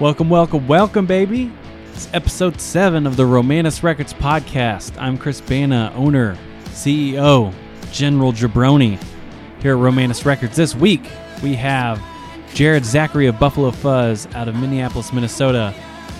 [0.00, 1.52] Welcome, welcome, welcome, baby.
[1.92, 5.00] It's episode 7 of the Romanus Records podcast.
[5.00, 7.54] I'm Chris Bana, owner, CEO,
[7.92, 9.00] General Jabroni
[9.62, 10.56] here at Romanus Records.
[10.56, 11.08] This week,
[11.44, 12.02] we have
[12.54, 15.72] Jared Zachary of Buffalo Fuzz out of Minneapolis, Minnesota,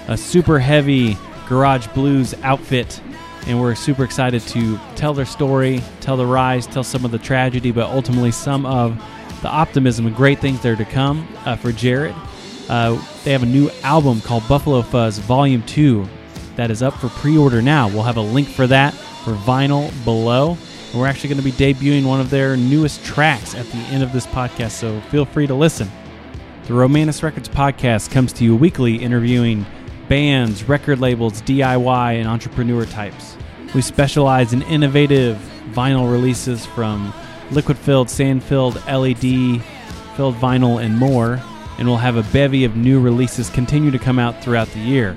[0.07, 1.19] a super heavy
[1.49, 3.01] garage blues outfit.
[3.49, 7.19] And we're super excited to tell their story, tell the rise, tell some of the
[7.19, 8.97] tragedy, but ultimately some of
[9.43, 12.15] the optimism and great things that are to come uh, for Jared.
[12.69, 16.09] Uh, they have a new album called Buffalo Fuzz Volume 2
[16.57, 17.89] that is up for pre order now.
[17.89, 20.57] We'll have a link for that for vinyl below.
[20.93, 24.03] And we're actually going to be debuting one of their newest tracks at the end
[24.03, 25.91] of this podcast, so feel free to listen.
[26.67, 29.67] The Romanus Records podcast comes to you weekly, interviewing
[30.09, 33.37] bands, record labels, DIY, and entrepreneur types.
[33.75, 35.37] We specialize in innovative
[35.73, 37.13] vinyl releases from
[37.51, 39.63] liquid filled, sand filled, LED
[40.17, 41.43] filled vinyl, and more.
[41.79, 45.17] And we'll have a bevy of new releases continue to come out throughout the year.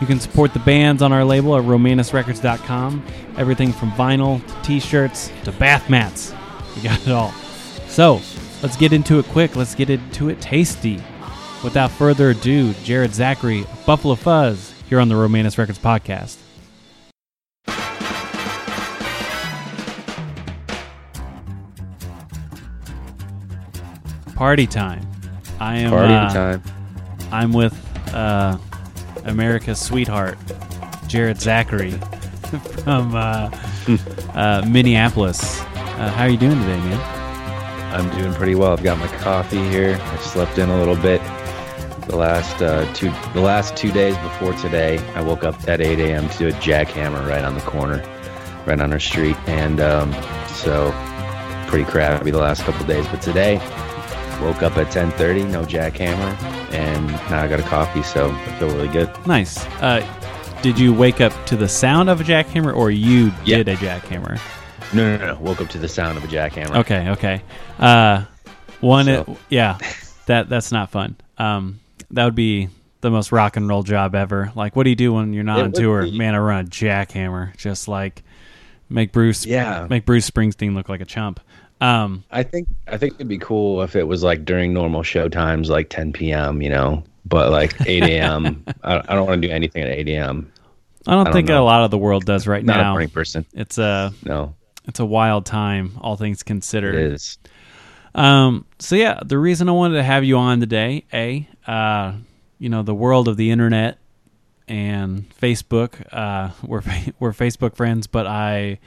[0.00, 3.04] You can support the bands on our label at romanusrecords.com.
[3.36, 6.32] Everything from vinyl to t shirts to bath mats.
[6.76, 7.32] We got it all.
[7.88, 8.20] So,
[8.62, 9.56] let's get into it quick.
[9.56, 11.02] Let's get into it tasty.
[11.64, 16.36] Without further ado, Jared Zachary, Buffalo Fuzz, here on the Romanus Records podcast.
[24.36, 25.07] Party time.
[25.60, 26.62] I am Party uh, time.
[27.32, 27.74] I'm with
[28.14, 28.58] uh,
[29.24, 30.38] America's sweetheart,
[31.08, 31.90] Jared Zachary
[32.84, 33.50] from uh,
[34.34, 35.60] uh, Minneapolis.
[35.62, 37.94] Uh, how are you doing today, man?
[37.94, 38.72] I'm doing pretty well.
[38.72, 39.98] I've got my coffee here.
[40.00, 41.20] I slept in a little bit.
[42.06, 45.98] The last uh, two the last two days before today, I woke up at 8
[45.98, 46.28] a.m.
[46.30, 48.02] to a jackhammer right on the corner,
[48.64, 50.12] right on our street, and um,
[50.48, 50.92] so
[51.66, 53.06] pretty crabby the last couple days.
[53.08, 53.56] But today,
[54.40, 56.40] woke up at 10:30, no jackhammer,
[56.72, 59.10] and now I got a coffee, so I feel really good.
[59.26, 59.64] Nice.
[59.82, 60.04] Uh,
[60.62, 63.58] did you wake up to the sound of a jackhammer, or you Yeah.
[63.58, 64.38] did a jackhammer?
[64.92, 65.40] No, no, no, no.
[65.40, 66.76] Woke up to the sound of a jackhammer.
[66.78, 67.42] Okay, okay.
[67.78, 68.22] Uh,
[68.80, 69.76] one, So- yeah,
[70.26, 71.16] that that's not fun.
[71.36, 72.68] Um, that would be
[73.00, 74.50] the most rock and roll job ever.
[74.56, 76.02] Like, what do you do when you're not It on tour?
[76.02, 76.16] be.
[76.18, 77.56] Man, I run a jackhammer.
[77.56, 78.22] Just like
[78.90, 79.86] make Bruce, Yeah.
[79.90, 81.38] make Bruce Springsteen look like a chump.
[81.80, 85.28] Um, I think I think it'd be cool if it was like during normal show
[85.28, 86.60] times, like 10 p.m.
[86.60, 88.64] You know, but like 8 a.m.
[88.82, 90.52] I, I don't want to do anything at 8 a.m.
[91.06, 92.90] I don't I don't think a lot of the world does right Not a now.
[92.92, 93.46] morning person.
[93.54, 94.54] It's a No,
[94.86, 96.94] it's a wild time, all things considered.
[97.12, 97.38] is.
[98.14, 102.14] Um, so yeah, the reason I wanted to have you on today, a, uh,
[102.58, 103.98] you know, the world of the internet
[104.66, 106.02] and Facebook.
[106.12, 106.82] Uh, we're
[107.20, 108.80] we're Facebook friends, but I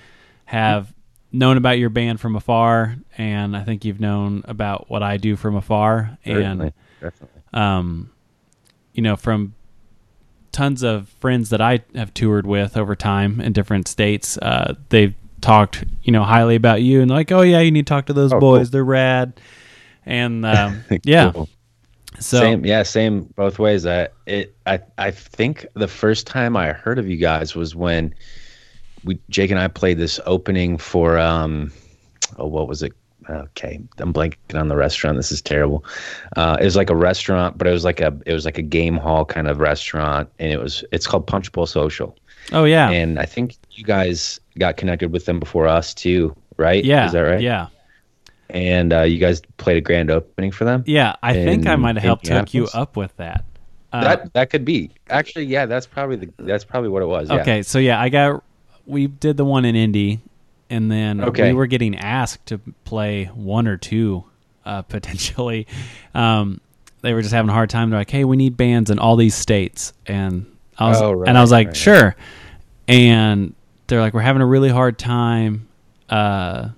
[0.45, 0.93] have
[1.31, 5.35] known about your band from afar, and I think you've known about what I do
[5.35, 7.41] from afar, Certainly, and definitely.
[7.53, 8.09] um,
[8.93, 9.53] you know, from
[10.51, 15.13] tons of friends that I have toured with over time in different states, uh, they've
[15.39, 18.13] talked, you know, highly about you and like, oh yeah, you need to talk to
[18.13, 18.71] those Oh, boys; cool.
[18.73, 19.39] they're rad.
[20.05, 21.47] And um, yeah, Cool.
[22.19, 22.65] so same.
[22.65, 23.85] Yeah, same both ways.
[23.85, 24.53] I it.
[24.65, 28.13] I I think the first time I heard of you guys was when
[29.03, 31.71] we Jake and I played this opening for um,
[32.37, 32.93] oh what was it?
[33.29, 35.15] Okay, I'm blanking on the restaurant.
[35.15, 35.85] This is terrible.
[36.35, 38.63] Uh, it was like a restaurant, but it was like a it was like a
[38.63, 42.17] game hall kind of restaurant, and it was it's called Punch Bowl Social.
[42.51, 46.83] oh yeah, And I think you guys got connected with them before us too, right?
[46.83, 47.41] yeah, is that right?
[47.41, 47.67] Yeah,
[48.49, 50.83] And uh, you guys played a grand opening for them.
[50.87, 51.15] yeah.
[51.21, 53.45] I think I might have helped hook you up with that.
[53.93, 55.65] Uh, that that could be actually yeah.
[55.65, 57.29] That's probably the that's probably what it was.
[57.29, 57.41] Yeah.
[57.41, 58.43] Okay, so yeah, I got
[58.85, 60.19] we did the one in Indy,
[60.69, 61.49] and then Okay.
[61.49, 64.23] we were getting asked to play one or two
[64.65, 65.67] uh, potentially.
[66.13, 66.61] Um,
[67.01, 67.89] they were just having a hard time.
[67.89, 70.45] They're like, "Hey, we need bands in all these states," and
[70.77, 71.75] I was Oh, right, and I was like, right.
[71.77, 72.15] "Sure,"
[72.87, 73.53] and
[73.87, 75.67] they're like, "We're having a really hard time."
[76.09, 76.69] Uh,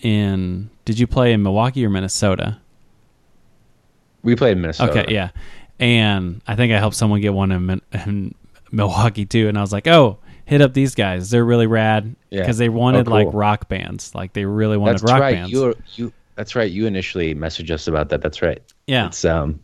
[0.00, 2.58] in did you play in Milwaukee or Minnesota?
[4.22, 5.00] We played in Minnesota.
[5.00, 5.30] Okay, yeah.
[5.78, 8.34] And I think I helped someone get one in, in
[8.72, 9.48] Milwaukee too.
[9.48, 11.28] And I was like, oh, hit up these guys.
[11.28, 12.40] They're really rad Yeah.
[12.40, 14.14] because they wanted Oh, like rock bands.
[14.14, 15.34] Like they really wanted That's rock right.
[15.34, 15.52] bands.
[15.52, 16.70] You were- you that's right.
[16.70, 18.22] You initially messaged us about that.
[18.22, 18.62] That's right.
[18.86, 19.06] yeah.
[19.08, 19.60] It's um,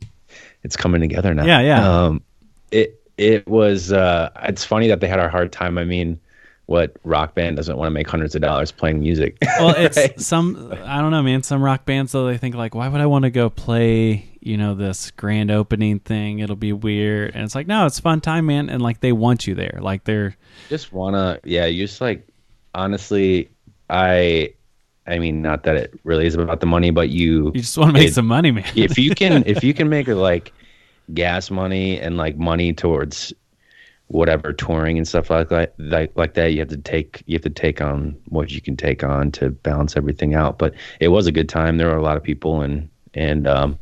[0.63, 1.45] it's coming together now.
[1.47, 2.05] Yeah, yeah.
[2.05, 2.23] Um,
[2.71, 5.77] it it was uh, it's funny that they had a hard time.
[5.79, 6.19] I mean,
[6.67, 9.37] what rock band doesn't want to make hundreds of dollars playing music?
[9.59, 10.19] Well, it's Right?
[10.21, 11.43] some, I don't know, man.
[11.43, 14.57] Some rock bands, though, they think like, why would I want to go play, you
[14.57, 16.41] know, this grand opening thing?
[16.41, 17.35] It'll be weird.
[17.35, 18.69] And it's like, no, it's a fun time, man.
[18.69, 19.79] And like they want you there.
[19.81, 20.37] Like they're,
[20.69, 21.67] just wanna yeah.
[21.67, 22.27] You just like
[22.75, 23.49] honestly,
[23.89, 24.55] I.
[25.05, 27.89] I mean, not that it really is about the money, but you you just want
[27.89, 28.65] to make It- some money, man.
[28.77, 30.53] if you can if you can make like
[31.13, 33.33] gas money and like money towards
[34.07, 37.43] whatever touring and stuff like that like like that you have to take you have
[37.43, 41.27] to take on what you can take on to balance everything out but it was
[41.27, 43.77] a good time there were a lot of people and and um,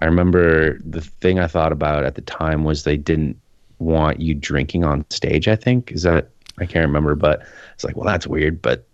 [0.00, 3.38] i remember the thing i thought about at the time was they didn't
[3.78, 6.28] want you drinking on stage i think is that
[6.58, 7.42] i can't remember but
[7.74, 8.86] it's like well that's weird but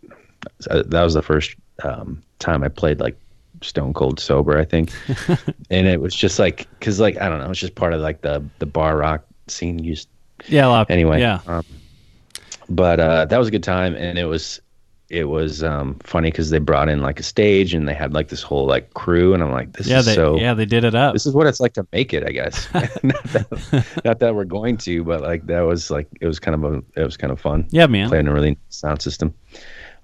[0.66, 1.54] that was the first
[1.84, 3.16] um, time i played like
[3.60, 4.90] stone cold sober i think
[5.70, 8.22] and it was just like because like i don't know it's just part of like
[8.22, 10.08] the the bar rock scene just
[10.48, 10.90] yeah, a lot.
[10.90, 11.40] Anyway, yeah.
[11.46, 11.64] Um,
[12.68, 14.60] but uh, that was a good time, and it was
[15.12, 18.28] it was um, funny because they brought in like a stage and they had like
[18.28, 20.38] this whole like crew, and I'm like, this yeah, is they, so.
[20.38, 21.12] Yeah, they did it up.
[21.12, 22.66] This is what it's like to make it, I guess.
[22.74, 26.54] not, that, not that we're going to, but like that was like it was kind
[26.54, 27.68] of a it was kind of fun.
[27.70, 28.08] Yeah, man.
[28.08, 29.34] Playing a really nice sound system,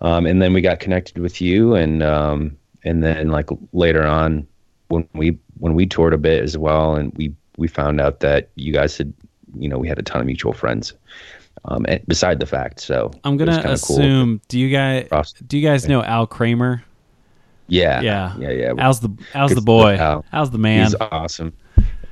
[0.02, 4.46] um, and then we got connected with you, and um, and then like later on
[4.88, 8.50] when we when we toured a bit as well, and we we found out that
[8.56, 9.14] you guys had
[9.58, 10.92] you know we had a ton of mutual friends.
[11.64, 14.38] Um, beside the fact, so I'm gonna assume.
[14.38, 14.44] Cool.
[14.48, 16.84] Do you guys do you guys know Al Kramer?
[17.66, 18.72] Yeah, yeah, yeah, yeah.
[18.78, 19.96] Al's the Al's the boy.
[19.96, 20.24] Al.
[20.32, 20.84] Al's the man.
[20.84, 21.52] He's awesome.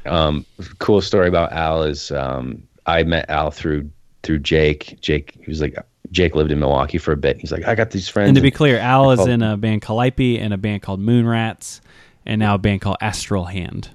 [0.04, 0.44] Um,
[0.78, 3.90] cool story about Al is um, I met Al through
[4.22, 4.98] through Jake.
[5.00, 5.76] Jake, he was like
[6.10, 7.38] Jake lived in Milwaukee for a bit.
[7.38, 8.28] He's like, I got these friends.
[8.28, 11.00] And to be clear, Al is in a band called Calliope and a band called
[11.00, 11.80] Moonrats,
[12.24, 13.90] and now a band called Astral Hand.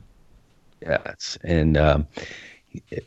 [0.81, 2.07] Yes, and um,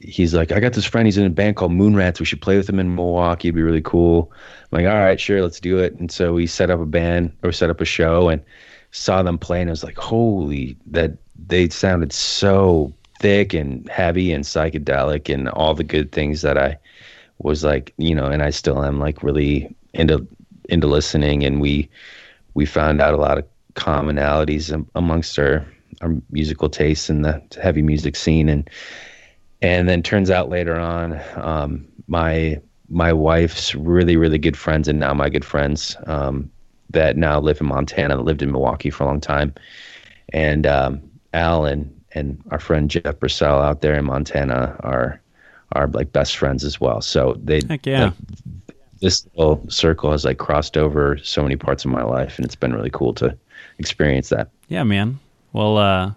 [0.00, 1.06] he's like, I got this friend.
[1.06, 2.20] He's in a band called Moonrats.
[2.20, 3.48] We should play with him in Milwaukee.
[3.48, 4.32] It'd be really cool.
[4.72, 5.94] I'm like, all right, sure, let's do it.
[5.94, 8.42] And so we set up a band or set up a show and
[8.90, 9.60] saw them play.
[9.60, 11.16] And I was like, holy, that
[11.46, 16.78] they sounded so thick and heavy and psychedelic and all the good things that I
[17.38, 20.26] was like, you know, and I still am like really into
[20.68, 21.44] into listening.
[21.44, 21.88] And we
[22.54, 23.44] we found out a lot of
[23.74, 25.66] commonalities amongst our
[26.00, 28.68] our musical tastes in the heavy music scene and
[29.62, 35.00] and then turns out later on, um, my my wife's really really good friends and
[35.00, 36.50] now my good friends um,
[36.90, 39.54] that now live in Montana, lived in Milwaukee for a long time,
[40.32, 41.02] and um,
[41.32, 45.20] Al and and our friend Jeff Purcell out there in Montana are
[45.72, 47.00] are like best friends as well.
[47.00, 48.04] So they Heck yeah.
[48.04, 48.14] Like,
[49.00, 52.54] this little circle has like crossed over so many parts of my life, and it's
[52.54, 53.36] been really cool to
[53.78, 54.48] experience that.
[54.68, 55.18] Yeah, man.
[55.52, 56.12] Well, uh,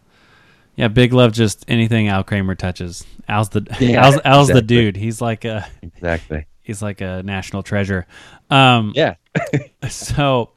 [0.78, 1.34] yeah, big love.
[1.34, 3.06] Just anything Al Kramer touches.
[3.28, 4.54] Al's the yeah, Al's, Al's exactly.
[4.54, 4.96] the dude.
[4.96, 6.46] He's like a exactly.
[6.62, 8.06] He's like a national treasure.
[8.50, 9.16] Um, yeah.
[9.90, 10.52] so,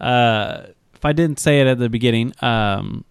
[0.00, 0.64] uh,
[0.94, 3.04] if I didn't say it at the beginning, um,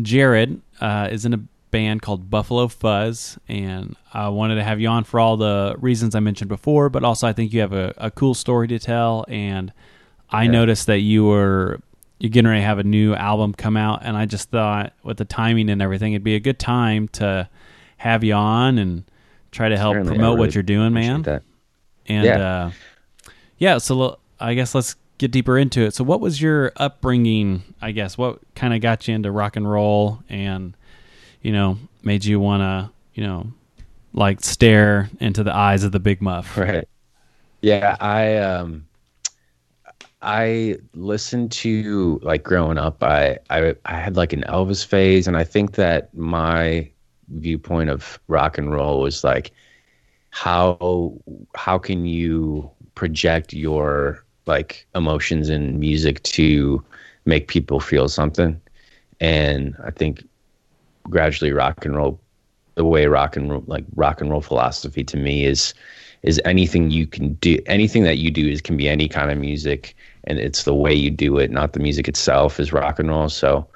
[0.00, 1.40] Jared uh, is in a
[1.70, 6.14] band called Buffalo Fuzz, and I wanted to have you on for all the reasons
[6.14, 9.26] I mentioned before, but also I think you have a, a cool story to tell,
[9.28, 9.72] and
[10.30, 10.50] I yeah.
[10.50, 11.80] noticed that you were
[12.18, 15.18] you're getting ready to have a new album come out, and I just thought with
[15.18, 17.48] the timing and everything, it'd be a good time to
[17.98, 19.04] have you on and
[19.52, 21.22] try to help Certainly, promote really what you're doing, man.
[21.22, 21.42] That.
[22.06, 22.38] And yeah.
[22.38, 22.70] Uh,
[23.58, 25.94] yeah, so I guess let's get deeper into it.
[25.94, 27.62] So, what was your upbringing?
[27.80, 30.76] I guess what kind of got you into rock and roll, and
[31.42, 33.52] you know, made you want to, you know,
[34.12, 36.56] like stare into the eyes of the big muff?
[36.56, 36.88] Right.
[37.60, 38.87] Yeah, I um
[40.22, 43.02] I listened to like growing up.
[43.02, 46.90] I, I I had like an Elvis phase, and I think that my
[47.28, 49.52] viewpoint of rock and roll was like
[50.30, 51.12] how
[51.54, 56.82] how can you project your like emotions in music to
[57.24, 58.60] make people feel something,
[59.20, 60.26] and I think
[61.08, 62.20] gradually rock and roll,
[62.74, 65.74] the way rock and roll like rock and roll philosophy to me is
[66.22, 69.38] is anything you can do anything that you do is can be any kind of
[69.38, 69.94] music
[70.28, 73.30] and it's the way you do it, not the music itself, is rock and roll.
[73.30, 73.66] So,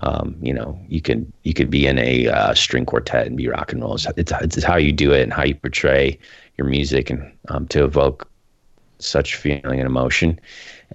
[0.00, 3.46] um, you know, you could you could be in a uh, string quartet and be
[3.46, 3.94] rock and roll.
[3.94, 6.18] It's, it's, it's how you do it and how you portray
[6.56, 8.28] your music and um, to evoke
[8.98, 10.40] such feeling and emotion.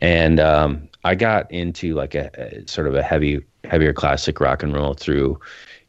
[0.01, 4.63] And um, I got into like a, a, sort of a heavy heavier classic rock
[4.63, 5.39] and roll through.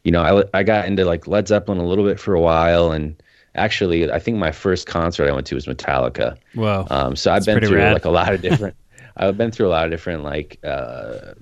[0.03, 2.91] You know, I I got into like Led Zeppelin a little bit for a while
[2.91, 3.21] and
[3.57, 7.45] actually i think my first concert i went to was metallica wow um, so i've
[7.45, 7.93] That's been through rad.
[7.93, 8.75] like a lot of different
[9.17, 11.33] I've been through a lot of different like uh,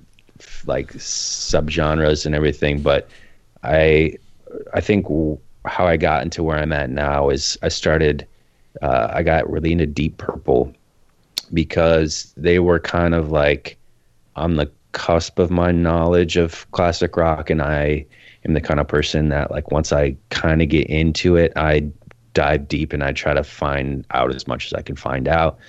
[0.66, 3.10] like subgenres and everything, but
[3.64, 4.18] I
[4.74, 5.08] I think
[5.66, 8.28] how I got into where I'm at now is I started
[8.82, 10.74] uh, I got really into Deep Purple
[11.54, 13.78] because they were kind of like
[14.36, 18.06] on the cusp of my knowledge of classic rock, and I
[18.46, 21.88] am the kind of person that like once I kind of get into it, I
[22.34, 25.60] dive deep and I try to find out as much as I can find out.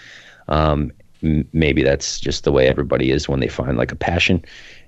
[0.49, 0.93] Um,
[1.53, 4.45] maybe that's just the way everybody is when they find like a passion.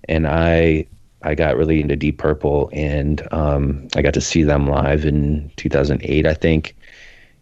[0.09, 0.87] And I
[1.23, 5.51] I got really into Deep Purple, and um, I got to see them live in
[5.57, 6.77] 2008, I think,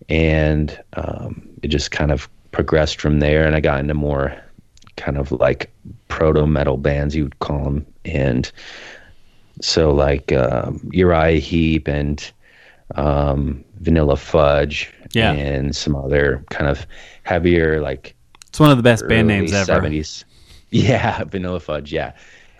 [0.08, 3.44] and um, it just kind of progressed from there.
[3.44, 4.34] And I got into more
[4.96, 5.70] kind of like
[6.08, 8.50] proto metal bands, you would call them, and
[9.60, 12.30] so like um, Uriah Heep and
[12.94, 15.32] um, Vanilla Fudge, Yeah.
[15.32, 16.86] and some other kind of
[17.24, 18.14] heavier like
[18.54, 19.80] It's one of the best band names ever.
[19.80, 20.22] 70s.
[20.70, 21.92] Yeah, Vanilla Fudge.
[21.92, 22.12] Yeah,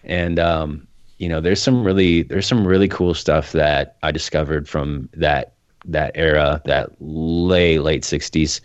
[0.02, 4.68] and um, you know, there's some really there's some really cool stuff that I discovered
[4.68, 5.52] from that
[5.84, 8.60] that era, that late late 60s,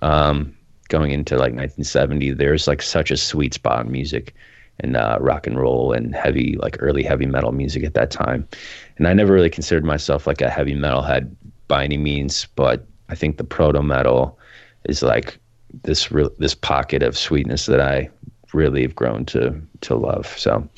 [0.00, 0.56] um,
[0.88, 2.32] going into like 1970.
[2.32, 4.34] There's like such a sweet spot in music
[4.80, 8.48] and uh, rock and roll and heavy like early heavy metal music at that time.
[8.96, 11.36] And I never really considered myself like a heavy metal head
[11.68, 14.38] by any means, but I think the proto metal
[14.86, 15.38] is like
[15.82, 18.10] this real this pocket of sweetness that I
[18.52, 20.26] really have grown to to love.
[20.38, 20.68] So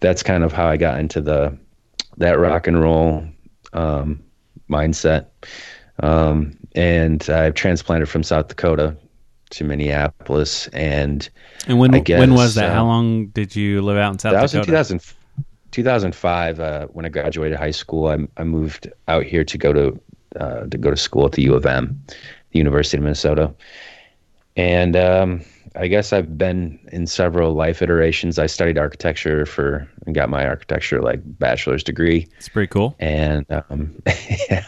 [0.00, 1.56] that's kind of how I got into the
[2.18, 3.26] that rock and roll
[3.72, 4.22] um,
[4.70, 5.26] mindset.
[6.02, 8.96] Um, and I've transplanted from South Dakota
[9.50, 11.28] to Minneapolis, and
[11.66, 12.70] And when I when was that?
[12.70, 14.36] uh, How long did you live out in South Dakota?
[14.36, 14.98] that was in Dakota?
[15.00, 15.00] 2000,
[15.72, 18.08] 2005 uh, when I graduated high school.
[18.08, 20.00] I, I moved out here to go to
[20.40, 22.02] uh, to go to school at the U of M,
[22.50, 23.54] the University of Minnesota,
[24.56, 25.42] and um,
[25.74, 28.38] I guess I've been in several life iterations.
[28.38, 32.94] I studied architecture for and got my architecture like bachelor's degree, It's pretty cool.
[32.98, 33.94] and um,
[34.50, 34.64] yeah,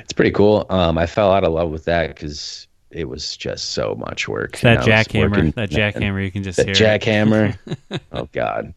[0.00, 0.66] it's pretty cool.
[0.70, 4.54] Um, I fell out of love with that because it was just so much work.
[4.54, 5.54] It's that jackhammer.
[5.54, 6.24] That jackhammer.
[6.24, 6.74] You can just hear.
[6.74, 7.56] jackhammer.
[8.12, 8.74] oh God.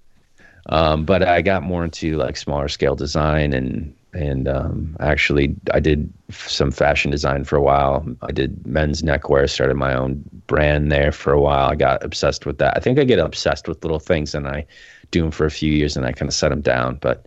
[0.68, 5.80] Um, but I got more into like smaller scale design and and um, actually I
[5.80, 8.06] did some fashion design for a while.
[8.22, 9.48] I did men's neckwear.
[9.48, 11.70] Started my own brand there for a while.
[11.70, 12.75] I got obsessed with that.
[12.75, 14.65] I think I get obsessed with little things and I
[15.12, 16.96] do them for a few years and I kind of set them down.
[16.96, 17.25] But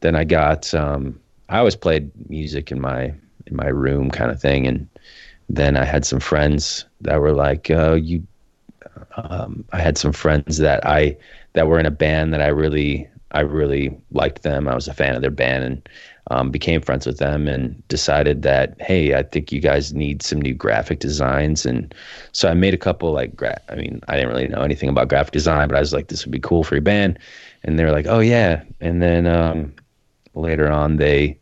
[0.00, 1.18] then I got um,
[1.48, 3.12] I always played music in my
[3.46, 4.88] in my room kind of thing and
[5.48, 8.22] then I had some friends that were like, uh, "You
[9.16, 11.16] um, I had some friends that I
[11.54, 14.68] that were in a band that I really I really liked them.
[14.68, 15.88] I was a fan of their band and
[16.28, 20.40] um, became friends with them and decided that hey, I think you guys need some
[20.40, 21.66] new graphic designs.
[21.66, 21.94] And
[22.32, 25.08] so I made a couple like gra- I mean I didn't really know anything about
[25.08, 27.18] graphic design, but I was like this would be cool for your band.
[27.64, 28.62] And they were like, oh yeah.
[28.80, 29.72] And then um,
[30.34, 31.38] later on they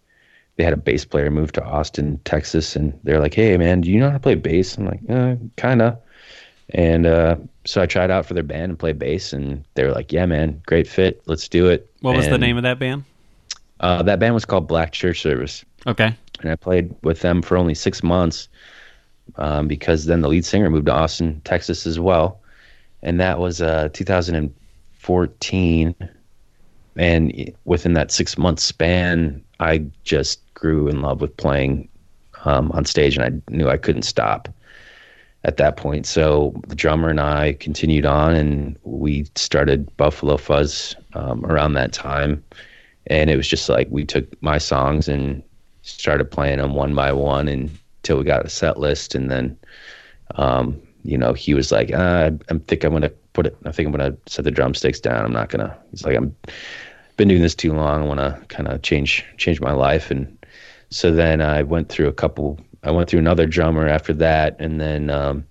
[0.56, 3.90] they had a bass player move to Austin, Texas, and they're like, "Hey, man, do
[3.90, 5.96] you know how to play bass?" I'm like, uh, "Kind of."
[6.70, 9.92] And uh, so I tried out for their band and played bass, and they were
[9.92, 11.22] like, "Yeah, man, great fit.
[11.26, 13.04] Let's do it." What was the name of that band?
[13.80, 16.14] Uh, that band was called Black Church Service, Okay.
[16.40, 18.48] and I played with them for only six months
[19.36, 22.40] um, because then the lead singer moved to Austin, Texas, as well,
[23.02, 25.94] and that was uh, 2014.
[26.96, 31.88] And within that six month span, I just grew in love with playing
[32.44, 34.48] um, on stage, and I knew I couldn't stop
[35.44, 36.06] at that point.
[36.06, 41.92] So the drummer and I continued on, and we started Buffalo Fuzz um, around that
[41.92, 42.42] time.
[43.08, 45.42] And it was just like we took my songs and
[45.82, 49.58] started playing them one by one until we got a set list, and then
[50.36, 53.56] um, you know he was like, uh, "I think I'm gonna put it.
[53.64, 55.24] I think I'm gonna set the drumsticks down.
[55.24, 56.34] I'm not gonna." He's like, "I'm
[57.16, 58.02] been doing this too long.
[58.02, 60.38] I want to kind of change change my life." And
[60.90, 62.60] so then I went through a couple.
[62.84, 65.44] I went through another drummer after that, and then um,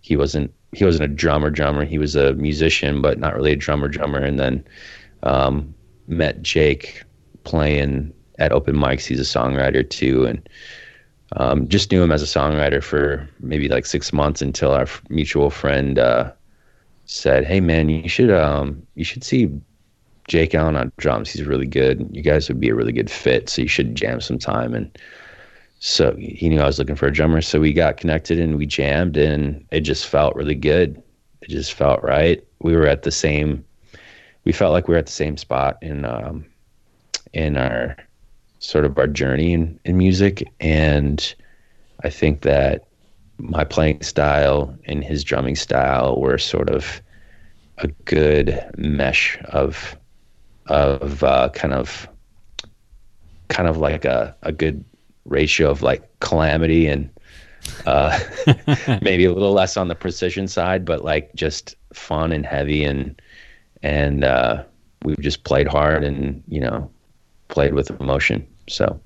[0.00, 1.84] he wasn't he wasn't a drummer drummer.
[1.84, 4.18] He was a musician, but not really a drummer drummer.
[4.18, 4.64] And then
[5.22, 5.73] um,
[6.06, 7.02] met Jake
[7.44, 9.06] playing at open mics.
[9.06, 10.48] He's a songwriter too, and
[11.36, 15.50] um, just knew him as a songwriter for maybe like six months until our mutual
[15.50, 16.32] friend uh,
[17.06, 19.50] said, "Hey man, you should um, you should see
[20.28, 21.30] Jake Allen on drums.
[21.30, 22.08] He's really good.
[22.12, 23.48] You guys would be a really good fit.
[23.48, 24.96] So you should jam sometime." And
[25.80, 28.66] so he knew I was looking for a drummer, so we got connected and we
[28.66, 31.02] jammed, and it just felt really good.
[31.42, 32.42] It just felt right.
[32.60, 33.64] We were at the same.
[34.44, 36.44] We felt like we were at the same spot in um,
[37.32, 37.96] in our
[38.58, 41.34] sort of our journey in, in music, and
[42.02, 42.86] I think that
[43.38, 47.02] my playing style and his drumming style were sort of
[47.78, 49.96] a good mesh of
[50.66, 52.08] of uh, kind of
[53.48, 54.84] kind of like a, a good
[55.24, 57.10] ratio of like calamity and
[57.86, 58.18] uh,
[59.02, 63.20] maybe a little less on the precision side, but like just fun and heavy and
[63.84, 64.64] and uh,
[65.04, 66.90] we've just played hard and you know
[67.48, 68.44] played with emotion.
[68.66, 68.98] So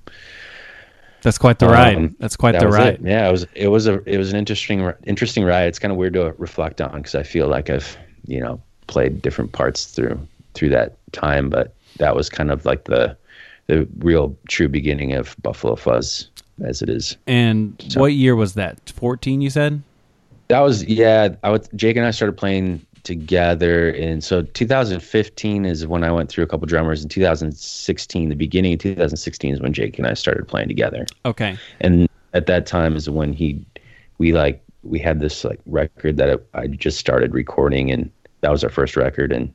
[1.23, 1.97] That's quite the ride.
[1.97, 2.95] Um, That's quite that the ride.
[2.95, 3.01] It.
[3.03, 3.47] Yeah, it was.
[3.55, 4.03] It was a.
[4.05, 5.67] It was an interesting, interesting ride.
[5.67, 9.21] It's kind of weird to reflect on because I feel like I've, you know, played
[9.21, 10.19] different parts through
[10.55, 11.51] through that time.
[11.51, 13.17] But that was kind of like the
[13.67, 16.31] the real true beginning of Buffalo Fuzz
[16.65, 17.17] as it is.
[17.27, 18.91] And So- what year was that?
[18.91, 19.83] 14, you said?
[20.49, 21.35] That was yeah.
[21.43, 26.29] I would Jake and I started playing together, and so 2015 is when I went
[26.29, 27.03] through a couple drummers.
[27.03, 31.07] In 2016, the beginning of 2016 is when Jake and I started playing together.
[31.25, 31.57] Okay.
[31.81, 33.65] and at that time is when he
[34.19, 38.11] we like we had this like record that I, I just started recording and
[38.43, 39.53] that was our first record and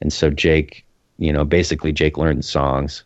[0.00, 0.86] and so Jake
[1.18, 3.04] you know basically Jake learned songs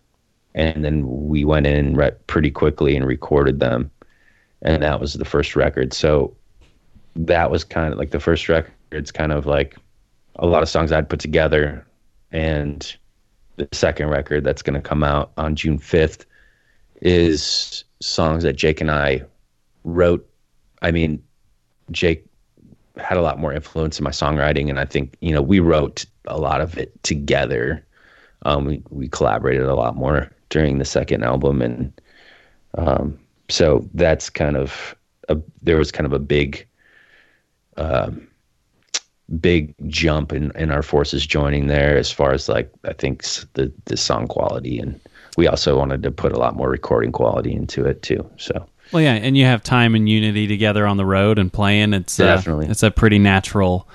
[0.55, 3.91] and then we went in re- pretty quickly and recorded them
[4.63, 6.33] and that was the first record so
[7.17, 9.77] that was kind of like the first record it's kind of like
[10.37, 11.87] a lot of songs I'd put together
[12.33, 12.97] and
[13.57, 16.25] the second record that's going to come out on June 5th
[17.03, 19.23] is songs that Jake and I
[19.85, 20.27] wrote.
[20.83, 21.23] I mean,
[21.91, 22.25] Jake
[22.97, 26.07] had a lot more influence in my songwriting, and I think you know we wrote
[26.27, 27.85] a lot of it together.
[28.43, 32.01] Um, we we collaborated a lot more during the second album, and
[32.79, 34.95] um, so that's kind of
[35.29, 36.67] a there was kind of a big,
[37.81, 38.27] um,
[39.41, 43.23] big jump in in our forces joining there as far as like I think
[43.55, 45.01] the the song quality and
[45.37, 48.29] we also wanted to put a lot more recording quality into it too.
[48.37, 51.95] So Well, yeah, and you have time and unity together on the road and playing.
[51.95, 52.67] It's uh, Definitely.
[52.67, 53.87] it's a pretty natural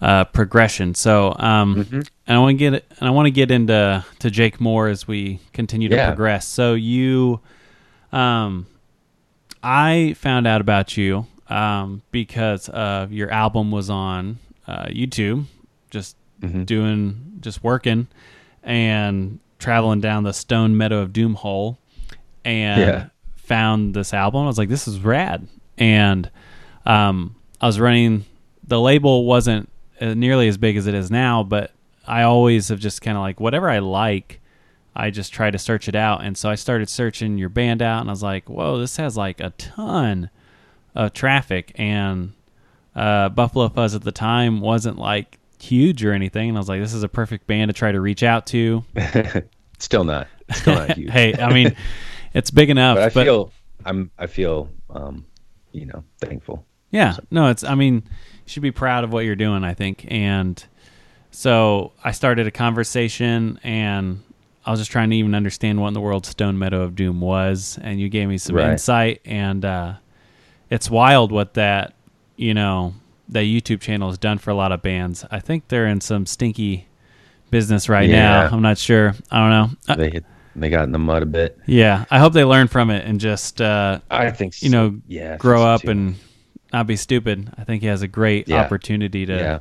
[0.00, 0.94] uh, progression.
[0.94, 2.00] So, um, Mm-hmm.
[2.28, 5.08] and I want to get and I want to get into to Jake more as
[5.08, 6.06] we continue to Yeah.
[6.06, 6.46] progress.
[6.46, 7.40] So you,
[8.12, 8.66] um,
[9.64, 15.44] I found out about you um, because uh, your album was on uh, YouTube,
[15.90, 16.64] just Mm-hmm.
[16.64, 18.08] doing just working
[18.62, 21.78] and traveling down the Stoned Meadow of Doom hole,
[22.44, 23.06] and Yeah.
[23.36, 24.42] found this album.
[24.42, 25.46] I was like, this is rad.
[25.78, 26.30] And
[26.84, 28.26] um, I was running,
[28.66, 31.72] the label wasn't uh, nearly as big as it is now, but
[32.06, 34.40] I always have just kind of like, whatever I like,
[34.94, 36.22] I just try to search it out.
[36.22, 39.16] And so I started searching your band out, and I was like, whoa, this has
[39.16, 40.28] like a ton
[40.96, 41.72] of traffic.
[41.76, 42.32] And
[42.94, 46.48] uh, Buffalo Fuzz at the time wasn't like huge or anything.
[46.48, 48.82] And I was like, this is a perfect band to try to reach out to.
[49.78, 51.10] still not, still not huge.
[51.10, 51.76] hey, I mean,
[52.34, 52.96] it's big enough.
[52.96, 53.52] but I feel
[53.84, 55.24] I'm I feel um,
[55.72, 56.64] you know thankful.
[56.90, 57.62] Yeah, no, it's.
[57.64, 58.02] I mean, you
[58.46, 59.64] should be proud of what you're doing.
[59.64, 60.62] I think, and
[61.30, 64.22] so I started a conversation, and
[64.64, 67.20] I was just trying to even understand what in the world Stoned Meadow of Doom
[67.20, 68.70] was, and you gave me some Right.
[68.70, 69.94] insight, and uh,
[70.70, 71.94] it's wild what that
[72.36, 72.94] you know
[73.28, 75.24] that YouTube channel has done for a lot of bands.
[75.30, 76.86] I think they're in some stinky
[77.50, 78.16] business right Yeah.
[78.48, 78.48] now.
[78.52, 79.14] I'm not sure.
[79.30, 79.78] I don't know.
[79.92, 80.24] Uh, They hit,
[80.54, 81.58] they got in the mud a bit.
[81.66, 85.36] yeah, I hope they learn from it and just uh, I think you know, yeah,
[85.38, 85.90] grow think so up too.
[85.90, 86.14] and
[86.72, 87.48] not be stupid.
[87.58, 88.60] I think he has a great Yeah.
[88.60, 89.58] opportunity to yeah.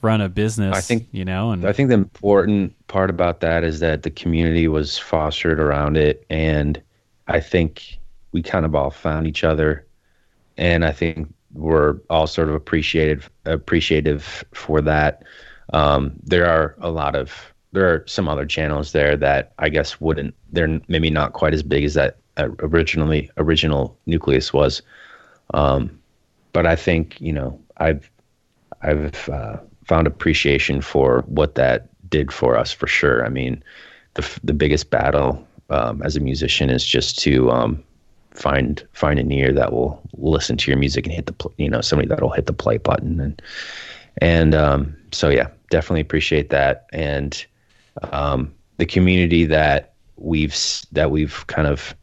[0.00, 0.76] run a business.
[0.76, 4.10] I think- you know, and I think the important part about that is that the
[4.10, 6.80] community was fostered around it, and
[7.28, 7.98] I think
[8.32, 9.86] we kind of all found each other,
[10.56, 15.22] and I think we're all sort of appreciated appreciative for that.
[15.72, 20.00] Um, there are a lot of there are some other channels there that I guess
[20.00, 24.82] wouldn't they're maybe not quite as big as that uh, originally original nucleus was,
[25.54, 25.98] um,
[26.52, 28.10] but I think you know I've
[28.82, 33.24] I've uh, found appreciation for what that did for us for sure.
[33.24, 33.62] I mean,
[34.14, 37.82] the the biggest battle um, as a musician is just to um,
[38.34, 41.80] find find an ear that will listen to your music and hit the you know
[41.80, 43.42] somebody that'll hit the play button and
[44.20, 47.44] and um, so yeah, definitely appreciate that and
[48.12, 50.54] um, the community that we've
[50.92, 51.94] that we've kind of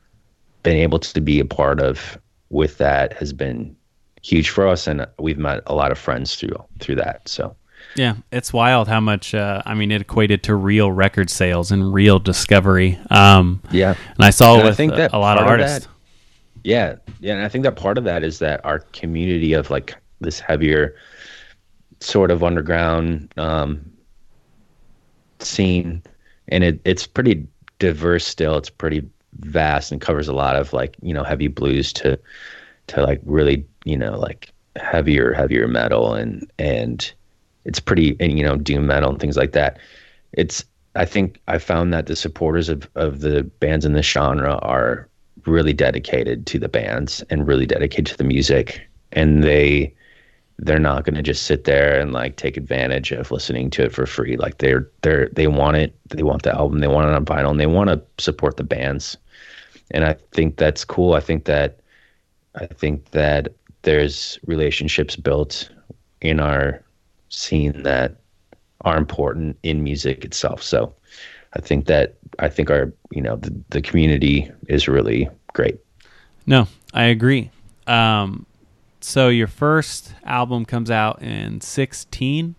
[0.64, 2.18] been able to be a part of
[2.50, 3.76] with that has been
[4.22, 7.56] huge for us and we've met a lot of friends through through that so
[7.96, 9.34] yeah, it's wild how much.
[9.34, 13.00] Uh, I mean, it equated to real record sales and real discovery.
[13.10, 15.64] Um, yeah and I saw And I think a- that a lot of part of
[15.66, 15.88] artists.
[15.88, 15.94] that-
[16.70, 19.96] yeah yeah and i think that part of that is that our community of like
[20.22, 20.96] this heavier
[22.00, 23.84] sort of underground um
[25.40, 26.02] scene
[26.50, 27.48] and it it's pretty
[27.80, 28.58] diverse still.
[28.58, 29.08] It's pretty
[29.40, 32.20] vast and covers a lot of like you know heavy blues to
[32.88, 37.12] to like really you know like heavier heavier metal and and
[37.66, 39.80] it's pretty and you know doom metal and things like that.
[40.34, 40.64] It's
[40.96, 45.09] i think i found that the supporters of of the bands in this genre are
[45.46, 48.82] really dedicated to the bands and really dedicated to the music.
[49.12, 49.94] And they
[50.62, 53.94] they're not going to just sit there and like take advantage of listening to it
[53.94, 54.36] for free.
[54.36, 55.96] Like they're they're they want it.
[56.10, 56.80] They want the album.
[56.80, 59.18] They want it on vinyl and they want to support the bands.
[59.92, 61.14] And i think that's cool.
[61.14, 61.80] I think that
[62.56, 65.70] i think that there's relationships built
[66.22, 66.84] in our
[67.30, 68.18] scene that
[68.82, 70.62] are important in music itself.
[70.64, 70.94] So
[71.54, 75.78] I think that I think our you know the, the community is really great.
[76.46, 77.52] No, I agree.
[77.88, 78.46] Um,
[79.02, 82.56] so your first album comes out in 16.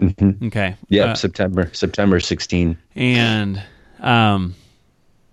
[0.00, 0.46] Mm-hmm.
[0.46, 0.76] Okay.
[0.88, 2.76] Yeah, Uh, September September 16.
[2.96, 3.62] and
[4.00, 4.54] um,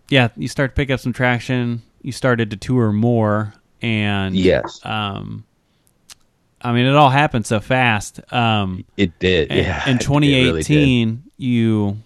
[0.10, 1.82] yeah, you start to pick up some traction.
[2.04, 5.44] You started to tour more, and Yes, um,
[6.62, 8.20] I mean, it all happened so fast.
[8.32, 9.50] Um, it did.
[9.52, 11.98] yeah, in it really 2018, you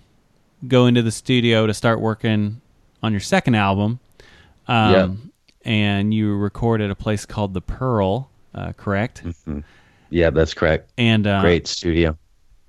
[0.67, 2.61] go into the studio to start working
[3.03, 3.99] on your second album.
[4.67, 5.09] Um, Yeah.
[5.67, 9.23] And you record at a place called the Pearl, uh, correct?
[9.23, 9.63] Mhm.
[10.11, 10.91] Yeah, that's correct.
[10.97, 12.15] And uh, Great studio.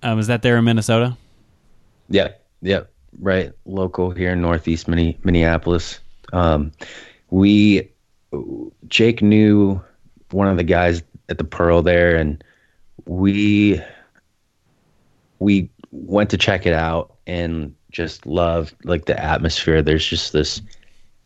[0.02, 1.14] Uh, was that there in Minnesota?
[2.08, 2.28] Yeah,
[2.62, 2.84] yeah,
[3.20, 3.52] right.
[3.66, 6.00] Local here in Northeast Minneapolis.
[6.32, 6.72] Um,
[7.30, 7.90] we,
[8.88, 9.78] Jake knew
[10.30, 12.42] one of the guys at the Pearl there, and
[13.04, 13.78] we
[15.38, 19.80] we went to check it out and just love like the atmosphere.
[19.80, 20.60] There's just this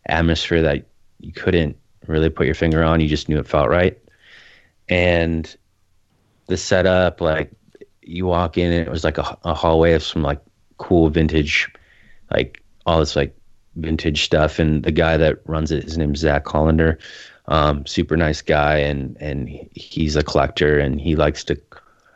[0.07, 0.87] atmosphere that
[1.19, 3.01] you couldn't really put your finger on.
[3.01, 3.99] You just knew it felt right,
[4.89, 5.55] and
[6.47, 7.51] the setup, like
[8.03, 10.41] you walk in and it was like a, a hallway of some like
[10.79, 11.69] cool vintage,
[12.31, 13.37] like all this like
[13.75, 14.61] vintage stuff.
[14.61, 16.99] And the guy that runs it, his name's Zach Hollander,
[17.49, 21.61] um, super nice guy, and and he's a collector and he likes to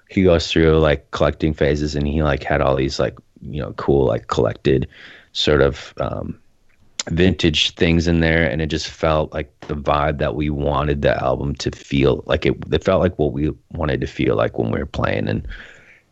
[0.09, 3.73] he goes through like collecting phases and he like had all these like you know
[3.75, 4.89] cool like collected
[5.33, 6.39] sort of um,
[7.09, 8.49] vintage things in there.
[8.49, 12.47] And it just felt like the vibe that we wanted the album to feel like
[12.47, 15.29] it it felt like what we wanted to feel like when we were playing.
[15.29, 15.47] And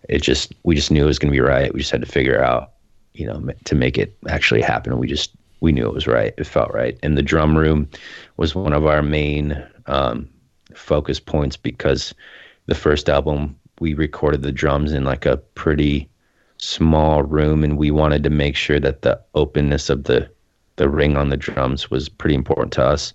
[0.08, 1.72] it just we just knew it was going to be right.
[1.72, 2.72] We just had to figure out
[3.14, 4.98] you know to make it actually happen.
[4.98, 6.34] We just we knew it was right.
[6.36, 6.98] It felt right.
[7.02, 7.88] And the drum room
[8.36, 10.28] was one of our main um,
[10.74, 12.14] focus points because
[12.66, 16.08] the first album we recorded the drums in like a pretty
[16.66, 20.30] small room and we wanted to make sure that the openness of the
[20.76, 23.12] the ring on the drums was pretty important to us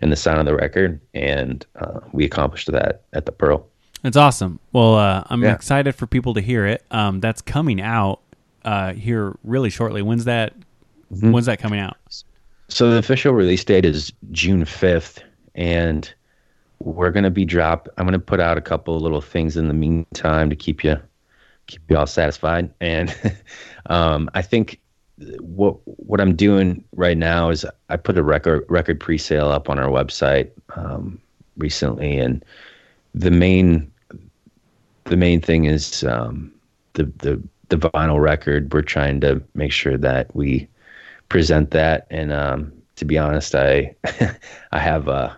[0.00, 3.66] and the sound of the record and uh, we accomplished that at the pearl
[4.02, 4.58] that's awesome.
[4.72, 5.52] Well, uh, I'm Yeah.
[5.52, 6.82] excited for people to hear it.
[6.90, 8.20] Um, that's coming out
[8.64, 10.00] uh, here really shortly.
[10.00, 10.54] When's that?
[11.14, 11.32] Mhm.
[11.32, 11.98] When's that coming out?
[12.68, 15.18] So the official release date is June 5th,
[15.54, 16.10] and
[16.78, 17.88] we're gonna be drop.
[17.98, 20.96] I'm gonna put out a couple of little things in the meantime to keep you
[21.70, 22.70] keep you all satisfied.
[22.80, 23.14] And
[23.86, 24.80] um, I think
[25.40, 29.78] what what I'm doing right now is I put a record record pre-sale up on
[29.78, 31.20] our website um,
[31.56, 32.44] recently, and
[33.14, 33.90] the main
[35.04, 36.52] the main thing is um,
[36.94, 38.72] the the the vinyl record.
[38.72, 40.68] We're trying to make sure that we
[41.28, 42.06] present that.
[42.10, 43.94] And um, to be honest, I
[44.72, 45.30] I have uh,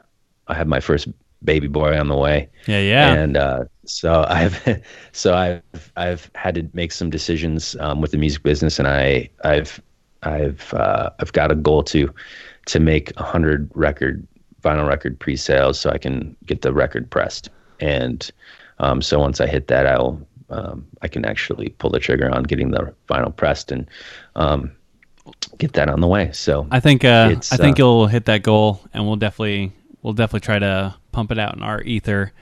[0.48, 1.08] I have my first
[1.44, 3.12] baby boy on the way, Yeah, yeah.
[3.14, 8.18] and uh, so I've so I've I've had to make some decisions um, with the
[8.18, 9.80] music business, and I I've
[10.22, 12.12] I've uh, I've got a goal to
[12.66, 14.26] to make a hundred record
[14.62, 18.30] vinyl record pre-sales so I can get the record pressed, and
[18.78, 22.44] um, so once I hit that, I'll um, I can actually pull the trigger on
[22.44, 23.88] getting the vinyl pressed and
[24.36, 24.70] um,
[25.58, 26.30] get that on the way.
[26.32, 30.14] So I think uh, I think uh, you'll hit that goal, and we'll definitely we'll
[30.14, 32.32] definitely try to pump it out in our ether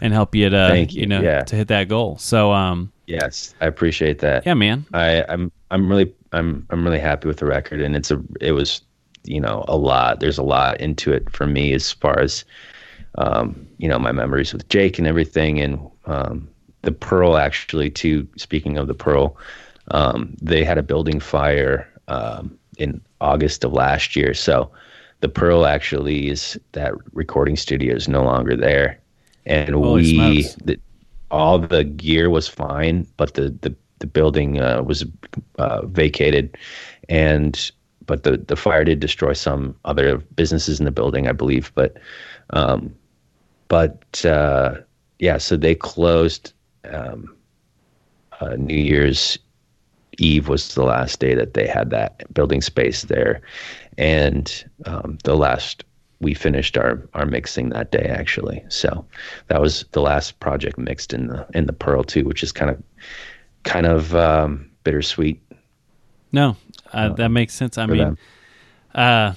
[0.00, 1.42] and help you to Thank you, know yeah.
[1.44, 2.18] to hit that goal.
[2.18, 4.44] So um, yes, I appreciate that.
[4.44, 4.84] yeah, man.
[4.92, 8.52] I, I'm I'm really I'm I'm really happy with the record, and it's a it
[8.52, 8.82] was
[9.24, 10.20] you know a lot.
[10.20, 12.44] There's a lot into it for me as far as
[13.18, 16.48] um, you know my memories with Jake and everything, and um,
[16.82, 18.26] the Pearl actually too.
[18.36, 19.36] Speaking of the Pearl,
[19.90, 24.70] um, they had a building fire um, in August of last year, so
[25.24, 29.00] the Pearl actually is that recording studio is no longer there,
[29.46, 30.78] and Holy we the,
[31.30, 35.02] all the gear was fine, but the the the building uh, was
[35.56, 36.58] uh, vacated,
[37.08, 37.70] and
[38.04, 41.72] but the the fire did destroy some other businesses in the building, I believe.
[41.74, 41.96] But
[42.50, 42.94] um,
[43.68, 44.74] but uh,
[45.20, 46.52] yeah, so they closed.
[46.92, 47.34] Um,
[48.42, 49.38] uh, New Year's
[50.18, 53.40] Eve was the last day that they had that building space there,
[53.98, 55.84] and um, the last
[56.20, 58.64] we finished our our mixing that day actually.
[58.68, 59.04] So
[59.48, 62.70] that was the last project mixed in the in the Pearl too, which is kind
[62.70, 62.82] of
[63.64, 65.40] kind of um, bittersweet.
[66.32, 66.56] No,
[66.92, 67.78] uh, that makes sense.
[67.78, 68.18] I mean,
[68.94, 69.34] uh,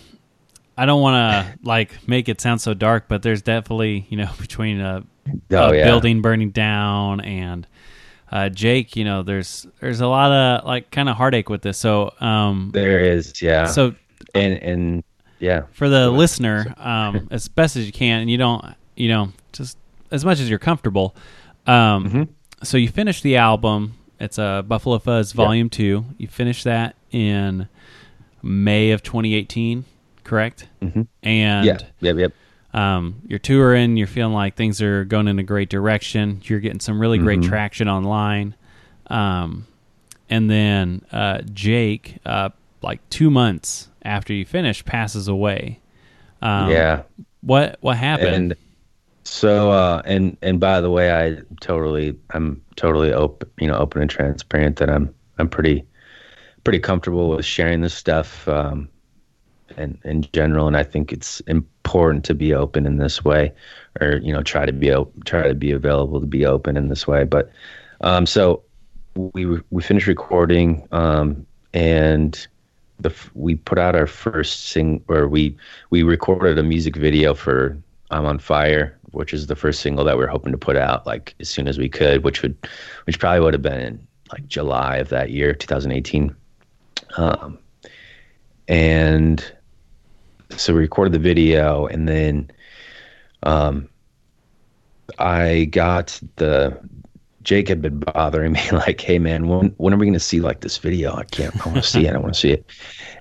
[0.77, 4.29] I don't want to like make it sound so dark, but there's definitely you know
[4.39, 5.03] between a,
[5.51, 7.67] Oh a yeah, building burning down and
[8.31, 11.77] uh, Jake, you know, there's there's a lot of like kind of heartache with this.
[11.77, 13.65] So um, there is yeah.
[13.65, 13.95] so
[14.33, 15.03] and and
[15.39, 18.63] yeah, for the listener, um, as best as you can, and you don't,
[18.95, 19.77] you know, just
[20.11, 21.15] as much as you're comfortable.
[21.65, 22.27] Um, Mhm.
[22.63, 26.05] So you finish the album, It's a Buffalo Fuzz Volume Two.
[26.17, 27.67] You finished that in
[28.41, 29.85] May of 2018,
[30.23, 30.67] correct?
[30.81, 31.77] hmm And Yeah.
[32.01, 32.15] Yep.
[32.17, 32.33] Yep.
[32.73, 33.95] um, you're touring.
[33.97, 36.41] You're feeling like things are going in a great direction.
[36.45, 37.47] You're getting some really great Mhm.
[37.49, 38.55] traction online.
[39.07, 39.67] Um,
[40.29, 42.49] and then uh, Jake, uh,
[42.81, 45.79] like two months after you finish, passes away.
[46.41, 47.03] Um, yeah.
[47.41, 48.51] What what happened?
[48.51, 48.55] And
[49.23, 54.01] so, uh, and and by the way, I totally, I'm totally open, you know, open
[54.01, 55.85] and transparent that I'm, I'm pretty,
[56.63, 58.87] pretty comfortable with sharing this stuff, um,
[59.75, 60.67] and in general.
[60.67, 63.53] And I think it's important to be open in this way,
[63.99, 64.93] or you know, try to be
[65.25, 67.23] try to be available to be open in this way.
[67.23, 67.51] But,
[68.01, 68.63] um, so
[69.15, 72.47] we we finished recording, um, and
[72.99, 75.55] the we put out our first sing, or we
[75.89, 77.77] we recorded a music video for
[78.11, 81.05] I'm on Fire, which is the first single that we are hoping to put out
[81.05, 82.55] like as soon as we could, which would
[83.05, 86.35] which probably would have been in like July of that year, 2018.
[87.15, 87.57] Um,
[88.67, 89.53] and
[90.55, 92.51] so we recorded the video and then
[93.43, 93.87] um,
[95.19, 96.77] I got the
[97.47, 100.59] Jake had been bothering me like, hey man, when when are we gonna see like
[100.59, 101.15] this video?
[101.15, 102.69] I can't I wanna see it, I wanna see it.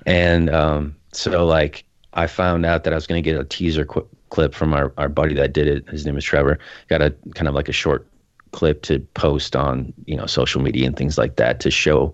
[0.04, 4.08] And um, so like I found out that I was gonna get a teaser qu-
[4.30, 5.88] clip from our, our buddy that did it.
[5.88, 6.58] His name is Trevor.
[6.88, 8.04] Got a kind of like a short
[8.50, 12.12] clip to post on, you know, social media and things like that to show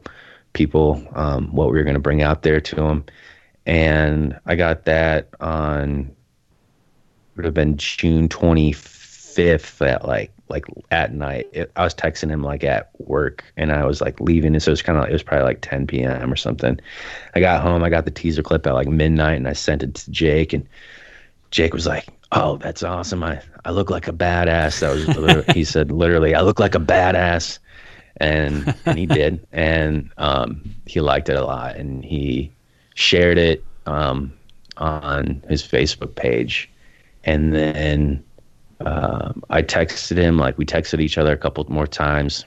[0.52, 3.06] people um, what we were gonna bring out there to them.
[3.64, 6.14] And I got that on
[7.36, 11.48] would have been June 25th at like like at night.
[11.52, 14.54] It, I was texting him like at work and I was like leaving.
[14.54, 16.32] And so it was kind of like, it was probably like 10 p.m.
[16.32, 16.78] or something.
[17.34, 17.82] I got home.
[17.82, 20.68] I got the teaser clip at like midnight and I sent it to Jake and
[21.50, 23.22] Jake was like, "Oh, that's awesome.
[23.22, 26.80] I I look like a badass." That was he said literally, "I look like a
[26.80, 27.58] badass."
[28.16, 29.46] And and he did.
[29.52, 32.52] And um he liked it a lot and he
[32.94, 34.32] shared it um
[34.78, 36.70] on his Facebook page
[37.24, 38.24] and then
[38.86, 42.44] um, I texted him like we texted each other a couple more times,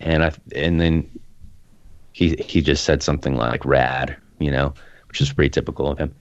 [0.00, 1.08] and I and then
[2.12, 4.74] he he just said something like "rad," you know,
[5.08, 6.14] which is pretty typical of him.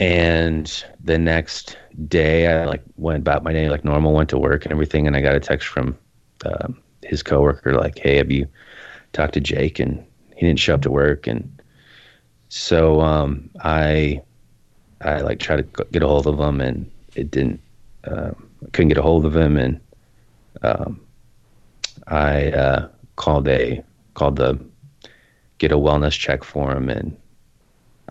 [0.00, 1.78] And the next
[2.08, 5.16] day, I like went about my day like normal, went to work and everything, and
[5.16, 5.96] I got a text from
[6.44, 8.46] um, his coworker like, "Hey, have you
[9.12, 10.04] talked to Jake?" And
[10.36, 11.48] he didn't show up to work, and
[12.48, 14.22] so um, I
[15.00, 17.60] I like tried to get a hold of him, and it didn't.
[18.06, 19.80] Um, couldn't get a hold of him, and
[20.62, 21.00] um,
[22.06, 23.82] I uh, called a
[24.14, 24.58] called the
[25.58, 27.16] get a wellness check for him, and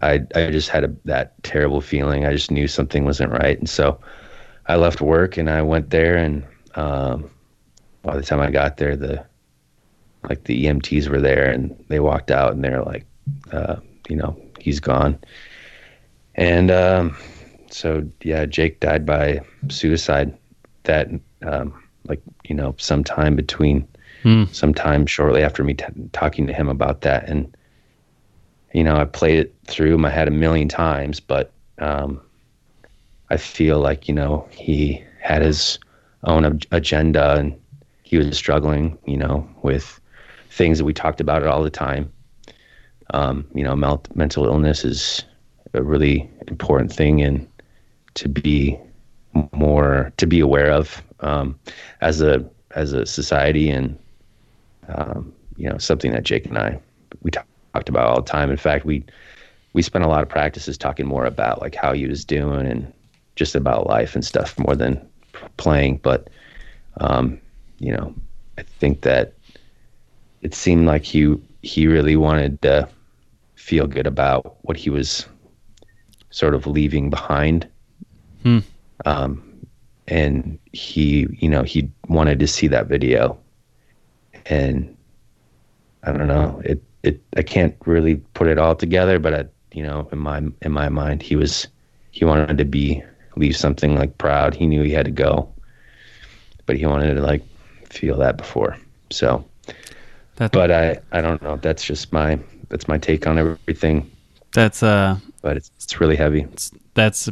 [0.01, 2.25] I I just had a, that terrible feeling.
[2.25, 3.99] I just knew something wasn't right, and so
[4.67, 6.43] I left work and I went there, and
[6.75, 7.29] um,
[8.01, 9.25] by the time I got there, the
[10.29, 13.06] like the EMTs were there, and they walked out, and they're like,
[13.51, 13.75] uh,
[14.08, 15.19] you know, he's gone,
[16.36, 17.15] and um,
[17.73, 20.38] so yeah, Jake died by suicide.
[20.83, 21.09] That
[21.43, 23.88] um, like you know, sometime between
[24.23, 24.45] Hmm.
[24.51, 27.55] sometime shortly after me t- talking to him about that, and
[28.73, 32.21] you know, I played it through my head a million times, but um,
[33.29, 35.79] I feel like you know he had his
[36.23, 37.59] own ag- agenda and
[38.03, 39.99] he was struggling, you know, with
[40.49, 42.12] things that we talked about it all the time.
[43.13, 45.23] Um, you know, mel- mental illness is
[45.73, 47.47] a really important thing and
[48.15, 48.80] to be
[49.52, 51.60] more to be aware of um,
[52.02, 53.97] as a as a society and
[54.89, 56.80] um, you know something that Jake and I
[57.21, 58.52] we talk, talked about all the time.
[58.52, 59.04] In fact, we
[59.73, 62.91] we spent a lot of practices talking more about like how he was doing and
[63.36, 64.99] just about life and stuff more than
[65.58, 65.97] playing.
[65.97, 66.30] But
[66.97, 67.39] um,
[67.80, 68.13] you know,
[68.58, 69.34] I think that
[70.41, 72.88] it seemed like he he really wanted to
[73.56, 75.26] feel good about what he was
[76.30, 77.67] sort of leaving behind.
[78.43, 78.60] Hmm.
[79.06, 79.41] Um,
[80.08, 83.38] and he, you know, he wanted to see that video.
[84.45, 84.95] And
[86.03, 89.84] I don't know, it, it, I can't really put it all together, but I, you
[89.84, 91.67] know, in my, in my mind, he was,
[92.12, 93.01] he wanted to be,
[93.36, 94.53] leave something like proud.
[94.53, 95.51] He knew he had to go,
[96.65, 97.41] but he wanted to like
[97.89, 98.77] feel that before.
[99.10, 99.43] So,
[100.36, 101.58] That, but I, I don't know.
[101.58, 104.10] That's just my, that's my take on everything,
[104.51, 106.45] that's uh but it's, it's really heavy.
[106.93, 107.29] that's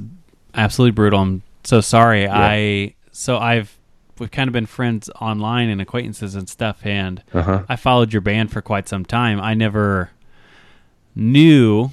[0.55, 1.19] absolutely brutal.
[1.19, 2.27] I'm so sorry.
[2.27, 3.77] I so I've
[4.19, 7.63] we've kind of been friends online and acquaintances and stuff, and Uh huh.
[7.69, 9.39] I followed your band for quite some time.
[9.41, 10.11] I never
[11.15, 11.89] knew,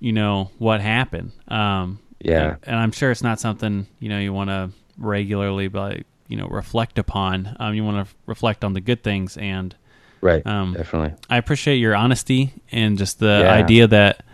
[0.00, 1.32] you know, what happened.
[1.48, 2.56] Um, Yeah.
[2.64, 6.46] and I'm sure it's not something you know you want to regularly, like you know,
[6.48, 7.56] reflect upon.
[7.58, 9.74] Um, you want to reflect on the good things, and
[10.20, 10.44] Right.
[10.44, 11.14] Um, Definitely.
[11.30, 13.52] I appreciate your honesty and just the Yeah.
[13.52, 14.24] idea that,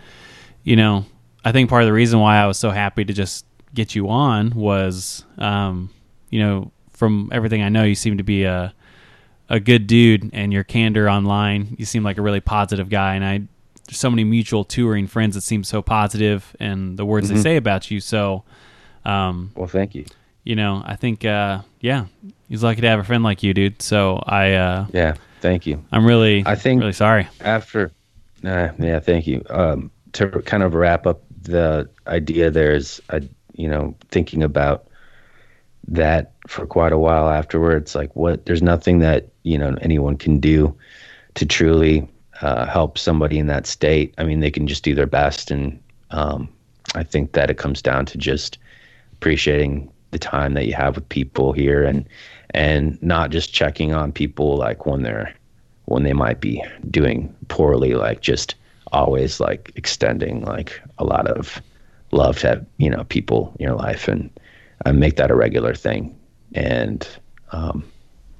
[0.62, 1.04] you know,
[1.44, 4.08] I think part of the reason why I was so happy to just get you
[4.08, 5.90] on was, um,
[6.30, 8.72] you know, from everything I know, you seem to be a
[9.50, 13.24] a good dude, and your candor online, you seem like a really positive guy, and
[13.24, 13.42] I.
[13.86, 17.42] There's so many mutual touring friends that seem so positive, and the words they Mhm.
[17.42, 18.00] say about you.
[18.00, 18.42] So,
[19.04, 20.06] um, Well, thank you.
[20.42, 22.06] you know, I think, uh, yeah,
[22.48, 23.82] he's lucky to have a friend like you, dude.
[23.82, 25.14] So I, uh, Yeah.
[25.42, 25.84] Thank you.
[25.92, 27.26] I'm really, I think- really sorry.
[27.42, 27.92] after
[28.46, 33.20] uh, yeah thank you um, to kind of wrap up the idea there's a
[33.54, 34.86] you know thinking about
[35.86, 40.38] that for quite a while afterwards like what there's nothing that you know anyone can
[40.38, 40.74] do
[41.34, 42.08] to truly
[42.40, 44.14] uh, help somebody in that state.
[44.18, 46.48] I mean they can just do their best and um,
[46.94, 48.58] i think that it comes down to just
[49.12, 52.06] appreciating the time that you have with people here and
[52.50, 55.34] and not just checking on people like when they're
[55.86, 58.54] when they might be doing poorly like just
[58.92, 61.60] always like extending like a lot of
[62.14, 64.30] love to have you know people in your life and
[64.86, 66.16] uh, make that a regular thing.
[66.54, 67.06] And
[67.52, 67.84] um,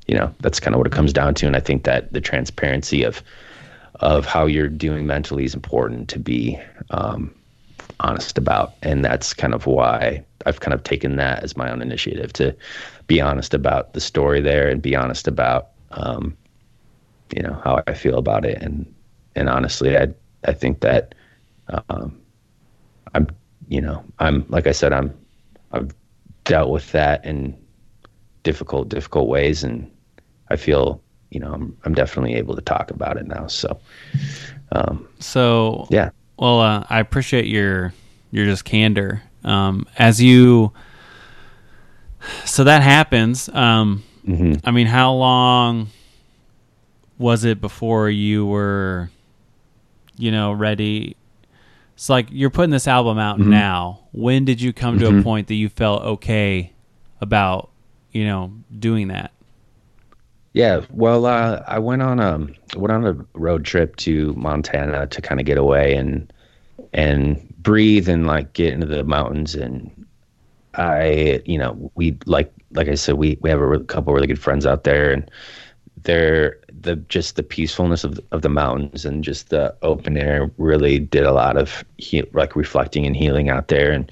[0.07, 1.47] you know that's kind of what it comes down to.
[1.47, 3.23] And i think that the transparency of
[4.01, 6.59] of how you're doing mentally is important to be
[6.91, 7.33] um,
[8.01, 8.75] honest about.
[8.83, 12.55] And that's kind of why i've kind of taken that as my own initiative to
[13.07, 16.37] be honest about the story there and be honest about um,
[17.35, 18.93] you know how I feel about it, and
[19.35, 20.09] and honestly, I
[20.45, 21.15] I think that
[21.89, 22.21] um,
[23.15, 23.29] I'm
[23.69, 25.13] you know I'm like I said I'm
[25.73, 25.95] I've
[26.45, 27.57] dealt with that in
[28.43, 29.91] difficult difficult ways, and
[30.51, 31.01] I feel
[31.31, 33.47] you know I'm I'm definitely able to talk about it now.
[33.47, 33.79] So
[34.73, 37.93] um, So yeah, Well, uh, I appreciate your
[38.31, 39.23] your just candor.
[39.45, 40.73] Um, as you,
[42.45, 43.49] so that happens.
[43.51, 45.89] Um, hmm I mean, how long
[47.19, 49.11] was it before you were,
[50.17, 51.17] you know, ready?
[51.95, 53.47] It's like you're putting this album out Mhm.
[53.47, 54.01] now.
[54.13, 55.23] When did you come to a Mhm.
[55.23, 56.73] point that you felt okay
[57.21, 57.71] about,
[58.13, 59.31] you know, doing that?
[60.53, 62.39] Yeah, well, uh, I went on a
[62.77, 66.33] went on a road trip to Montana to kind of get away and
[66.93, 69.55] and breathe and like get into the mountains.
[69.57, 69.91] And
[70.75, 74.39] I, you know, we like like I said, we we have a couple really good
[74.39, 75.29] friends out there, and
[76.05, 80.99] they're the just the peacefulness of of the mountains and just the open air really
[80.99, 83.93] did a lot of he, like reflecting and healing out there.
[83.93, 84.11] And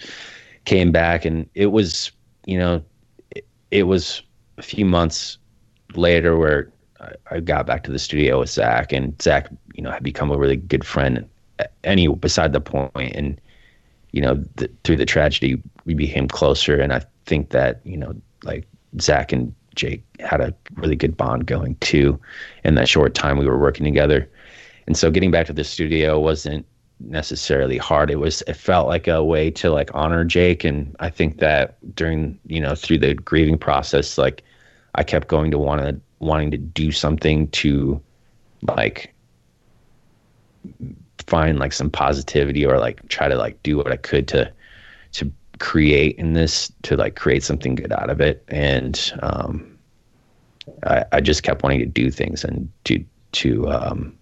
[0.65, 2.13] came back, and it was
[2.47, 2.83] you know,
[3.31, 4.23] it, it was
[4.59, 5.39] a few months
[5.95, 9.91] later where I, I got back to the studio with Zach, and Zach, you know,
[9.91, 11.29] had become a really good friend.
[11.85, 13.41] Any beside the point, and
[14.13, 18.15] you know, th- through the tragedy, we became closer, and I think that you know,
[18.43, 18.67] like
[19.01, 22.19] Zach and Jake had a really good bond going too,
[22.65, 24.29] in that short time we were working together,
[24.87, 26.67] and so getting back to the studio wasn't
[27.01, 28.11] necessarily hard.
[28.11, 31.77] It was it felt like a way to like honor Jake, and I think that
[31.95, 34.43] during you know through the grieving process, like
[34.95, 38.01] I kept going to want to wanting to do something to
[38.77, 39.13] like
[41.27, 44.53] find like some positivity or like try to like do what I could to
[45.63, 49.79] create in this to like create something good out of it and um
[50.85, 54.19] I, I just kept wanting to do things and to to um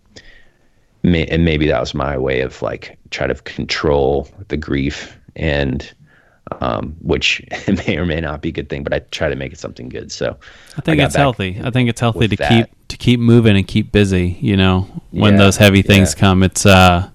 [1.03, 5.91] may, and maybe that was my way of like try to control the grief and
[6.61, 7.43] um, which
[7.87, 9.89] may or may not be a good thing, but I try to make it something
[9.89, 10.11] good.
[10.13, 10.37] So
[10.77, 11.61] I think got it's healthy.
[11.63, 12.49] I think it's healthy to that.
[12.49, 14.37] keep to keep moving and keep busy.
[14.41, 16.21] You know, when Yeah, those heavy things yeah.
[16.21, 17.09] come, it's uh,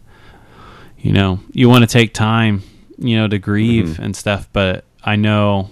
[0.98, 2.64] you know, you want to take time,
[2.98, 4.04] you know, to grieve Mm-hmm.
[4.04, 4.48] and stuff.
[4.54, 5.70] But I know,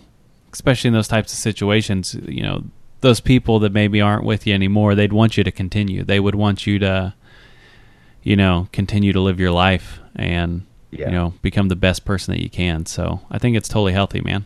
[0.51, 2.63] especially in those types of situations, you know,
[3.01, 6.03] those people that maybe aren't with you anymore, they'd want you to continue.
[6.03, 7.13] They would want you to,
[8.23, 11.07] you know, continue to live your life and Yeah.
[11.07, 12.85] you know become the best person that you can.
[12.85, 14.45] So I think it's totally healthy, man.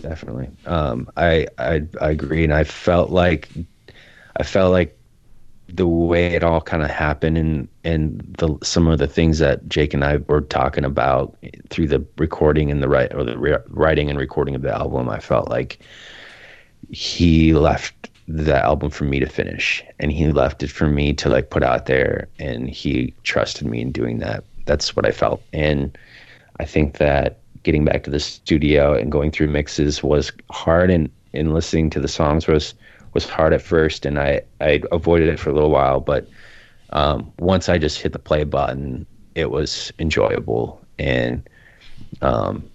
[0.00, 3.48] definitely, um, I, I I agree, and I felt like
[4.36, 4.98] I felt like
[5.74, 9.68] the way it all kind of happened and and the some of the things that
[9.68, 11.36] Jake and I were talking about
[11.70, 15.08] through the recording and the write or the re- writing and recording of the album,
[15.08, 15.78] I felt like
[16.90, 19.82] he left the album for me to finish.
[19.98, 23.80] And he left it for me to like put out there and he trusted me
[23.80, 24.44] in doing that.
[24.66, 25.42] That's what i felt.
[25.52, 25.96] And
[26.60, 31.10] i think that getting back to the studio and going through mixes was hard and
[31.34, 32.74] and listening to the songs was
[33.14, 36.28] was hard at first and i i avoided it for a little while but
[36.90, 41.48] um, once i just hit the play button it was enjoyable and
[42.20, 42.70] um,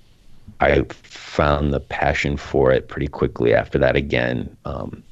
[0.60, 4.56] I found the passion for it pretty quickly after that again.
[4.66, 5.04] Um,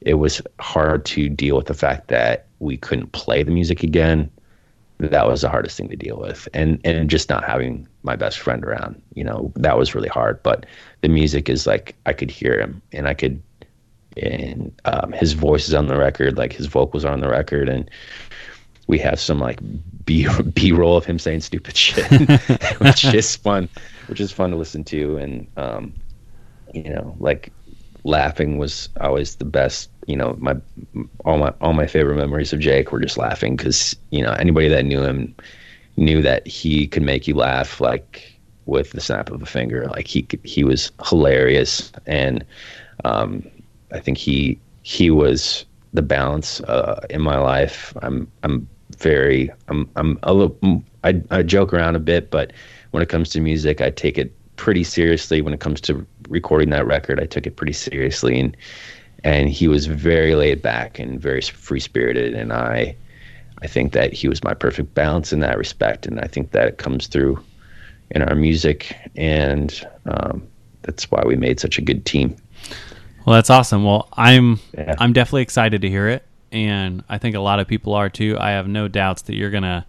[0.00, 4.30] it was hard to deal with the fact that we couldn't play the music again.
[4.98, 8.38] That was the hardest thing to deal with, and and just not having my best
[8.38, 10.40] friend around, you know, that was really hard.
[10.42, 10.66] But
[11.00, 13.42] the music is like I could hear him, and I could,
[14.16, 17.68] and um, his voice is on the record, like his vocals are on the record,
[17.68, 17.90] and
[18.86, 19.60] we have some like
[20.04, 22.06] B B roll of him saying stupid shit,
[22.80, 23.68] which is fun,
[24.08, 25.92] which is fun to listen to, and um,
[26.72, 27.52] you know, like
[28.04, 29.90] laughing was always the best.
[30.06, 30.56] You know, my
[31.24, 34.68] all my all my favorite memories of Jake were just laughing because you know anybody
[34.68, 35.34] that knew him
[35.96, 38.32] knew that he could make you laugh like
[38.66, 39.86] with the snap of a finger.
[39.86, 42.44] Like he he was hilarious, and
[43.04, 43.44] um,
[43.92, 47.92] I think he he was the balance uh, in my life.
[48.02, 48.68] I'm I'm
[48.98, 52.52] very I'm I'm a little I I joke around a bit, but
[52.90, 55.40] when it comes to music, I take it pretty seriously.
[55.40, 58.56] When it comes to recording that record, I took it pretty seriously, and
[59.24, 62.96] and he was very laid back and very free spirited, and I
[63.62, 66.66] I think that he was my perfect balance in that respect, and I think that
[66.68, 67.42] it comes through
[68.10, 70.46] in our music, and um,
[70.82, 72.36] that's why we made such a good team.
[73.24, 73.84] Well, that's awesome.
[73.84, 74.94] Well, I'm yeah.
[74.98, 78.36] I'm definitely excited to hear it, and I think a lot of people are too.
[78.38, 79.86] I have no doubts that you're gonna,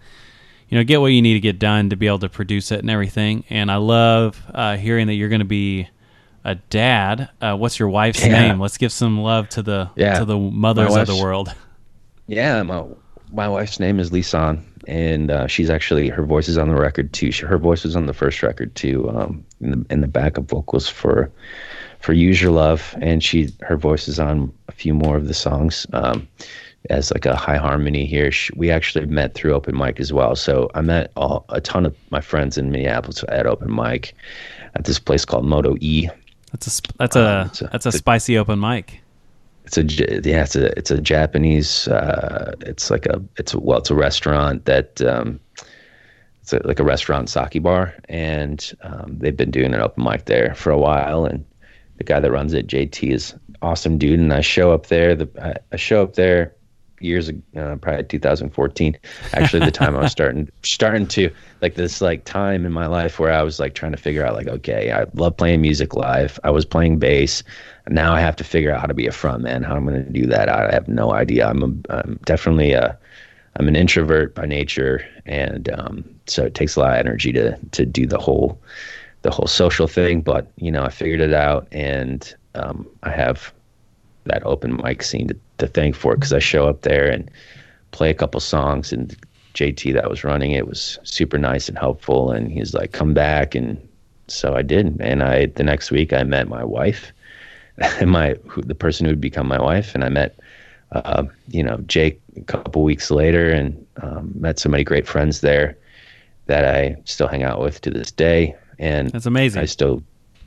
[0.69, 2.79] you know, get what you need to get done to be able to produce it
[2.79, 3.43] and everything.
[3.49, 5.89] And I love uh, hearing that you're going to be
[6.43, 7.29] a dad.
[7.41, 8.47] Uh, what's your wife's yeah.
[8.47, 8.59] name?
[8.59, 10.19] Let's give some love to the yeah.
[10.19, 11.53] to the mothers of the world.
[12.25, 12.85] Yeah, my
[13.33, 17.11] my wife's name is Lisan, and uh, she's actually her voice is on the record
[17.11, 17.33] too.
[17.33, 20.45] She, her voice was on the first record too, um, in the in the backup
[20.45, 21.29] vocals for
[22.03, 25.33] for Use Your Love, and she her voice is on a few more of the
[25.33, 26.27] songs um,
[26.89, 28.29] as like a high harmony here.
[28.29, 31.85] She, we actually met through open mic as well, so I met all, a ton
[31.85, 34.13] of my friends in Minneapolis at open mic
[34.75, 36.09] at this place called Moto E.
[36.51, 38.99] That's a that's a, um, a that's a, spicy open mic
[39.65, 43.79] it's a yeah it's a it's a Japanese uh, it's like a it's a, well
[43.79, 45.39] it's a restaurant that um,
[46.41, 50.25] it's a, like a restaurant sake bar and um, they've been doing an open mic
[50.25, 51.45] there for a while and
[52.05, 55.57] the guy that runs it JT is awesome dude and I show up there the
[55.71, 56.53] I, show up there
[57.03, 58.97] years ago, uh, probably 2014.
[59.33, 61.29] Actually, the time I was starting starting to
[61.61, 64.33] like this like time in my life where I was like trying to figure out
[64.33, 66.39] like okay, I love playing music live.
[66.43, 67.43] I was playing bass.
[67.89, 69.63] Now I have to figure out how to be a front man.
[69.63, 70.49] How I'm going to do that?
[70.49, 71.47] I have no idea.
[71.47, 72.97] I'm a, I'm definitely a
[73.57, 77.57] I'm an introvert by nature, and um, so it takes a lot of energy to
[77.71, 78.59] to do the whole
[79.23, 80.21] the whole social thing.
[80.21, 83.51] But you know, I figured it out, and um, I have
[84.25, 87.29] that open mic scene to, to thank for it because I show up there and
[87.91, 89.15] play a couple songs and
[89.53, 93.53] JT that was running it was super nice and helpful and he's like come back
[93.53, 93.77] and
[94.27, 97.11] so I did and I the next week I met my wife
[97.77, 100.39] and my who, the person who would become my wife and I met
[100.91, 105.41] uh, you know Jake a couple weeks later and um, met so many great friends
[105.41, 105.77] there
[106.47, 110.03] that I still hang out with to this day and that's amazing I still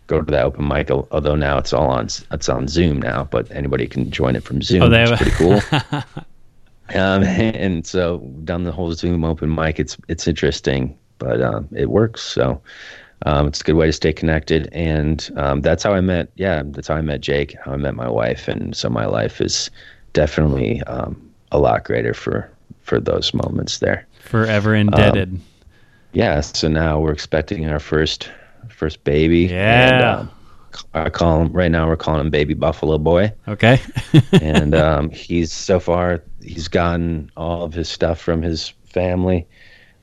[0.06, 0.90] go to that open mic.
[0.90, 4.62] Although now it's all on it's on Zoom now, but anybody can join it from
[4.62, 4.82] Zoom.
[4.82, 5.60] Oh, it's pretty cool.
[6.94, 9.80] um, and so done the whole Zoom open mic.
[9.80, 12.22] It's it's interesting, but um, it works.
[12.22, 12.60] So
[13.24, 16.30] um, it's a good way to stay connected, and um, that's how I met.
[16.36, 17.56] Yeah, that's how I met Jake.
[17.64, 19.70] How I met my wife, and so my life is
[20.12, 22.50] definitely um, a lot greater for
[22.82, 24.06] for those moments there.
[24.20, 25.40] Forever indebted.
[26.16, 26.40] Yeah.
[26.40, 28.30] So now we're expecting our first
[28.70, 29.40] first baby.
[29.40, 29.90] Yeah.
[29.90, 30.30] And, um,
[30.94, 31.86] I call him right now.
[31.86, 33.34] We're calling him Baby Buffalo Boy.
[33.46, 33.78] Okay.
[34.40, 39.46] and um, he's so far he's gotten all of his stuff from his family,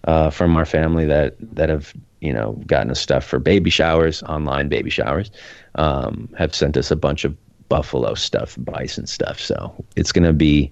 [0.04, 4.22] uh, from our family that that have you know gotten us stuff for baby showers,
[4.24, 5.32] online baby showers.
[5.76, 7.36] Um, have sent us a bunch of
[7.70, 9.40] buffalo stuff, bison stuff.
[9.40, 10.72] So it's gonna be.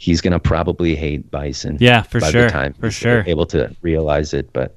[0.00, 1.76] He's gonna probably hate bison.
[1.78, 2.48] Yeah, for sure.
[2.80, 3.22] for sure.
[3.26, 4.74] Able to realize it, but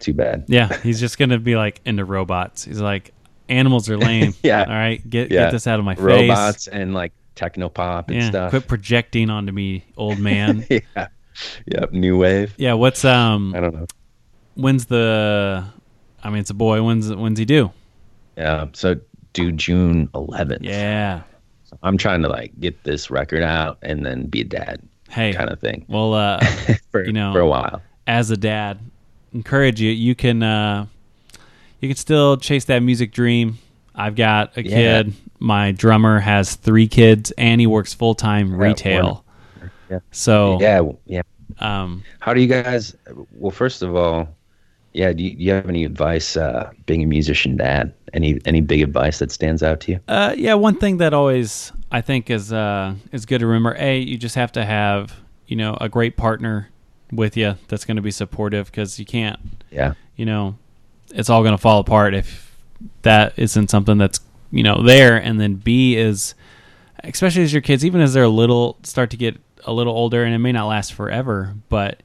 [0.00, 0.44] too bad.
[0.48, 2.64] Yeah, he's just gonna be like into robots.
[2.64, 3.14] He's like,
[3.48, 4.34] animals are lame.
[4.42, 4.64] yeah.
[4.64, 5.44] All right, get yeah.
[5.44, 6.28] get this out of my robots face.
[6.28, 8.50] Robots and like techno pop and yeah, stuff.
[8.50, 10.66] Quit projecting onto me, old man.
[10.70, 11.08] yeah.
[11.66, 11.92] Yep.
[11.92, 12.52] New wave.
[12.56, 12.72] Yeah.
[12.72, 13.54] What's um?
[13.54, 13.86] I don't know.
[14.54, 15.64] When's the?
[16.24, 16.82] I mean, it's a boy.
[16.82, 17.70] When's when's he due?
[18.36, 18.66] Yeah.
[18.72, 18.96] So
[19.32, 20.58] due June 11th.
[20.62, 21.22] Yeah.
[21.82, 24.80] I'm trying to like get this record out and then be a dad.
[25.08, 25.32] Hey.
[25.32, 25.84] Kind of thing.
[25.88, 26.40] Well, uh,
[26.90, 27.82] for you know, for a while.
[28.06, 28.78] As a dad,
[29.32, 29.90] encourage you.
[29.90, 30.86] You can uh,
[31.80, 33.58] you can still chase that music dream.
[33.94, 35.02] I've got a yeah.
[35.02, 35.14] kid.
[35.38, 39.24] My drummer has three kids, and he works full time retail.
[39.90, 40.00] Yeah.
[40.10, 41.22] So yeah, yeah.
[41.58, 42.96] Um, How do you guys?
[43.32, 44.28] Well, first of all,
[44.92, 45.12] yeah.
[45.12, 47.94] Do you, do you have any advice uh, being a musician dad?
[48.14, 50.00] Any any big advice that stands out to you?
[50.06, 50.54] Uh, yeah.
[50.54, 53.76] One thing that always I think is uh is good to remember.
[53.78, 55.14] A, you just have to have
[55.46, 56.68] you know a great partner
[57.12, 59.38] with you that's going to be supportive because you can't
[59.70, 59.94] Yeah.
[60.16, 60.56] you know
[61.14, 62.56] it's all going to fall apart if
[63.02, 65.16] that isn't something that's you know there.
[65.16, 66.34] And then B is
[67.04, 70.22] especially as your kids, even as they're a little start to get a little older,
[70.24, 72.02] and it may not last forever, but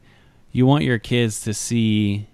[0.52, 2.28] you want your kids to see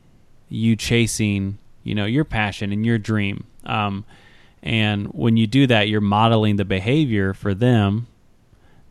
[0.49, 3.45] you chasing you know your passion and your dream.
[3.67, 4.05] Um,
[4.63, 8.07] and when you do that, you're modeling the behavior for them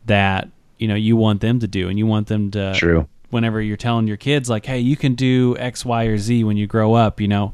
[0.05, 2.73] that you know you want them to do, and you want them to.
[2.75, 3.07] True.
[3.29, 6.55] Whenever you're telling your kids like, "Hey, you can do X, Y, or Z when
[6.55, 7.53] you grow up," you know,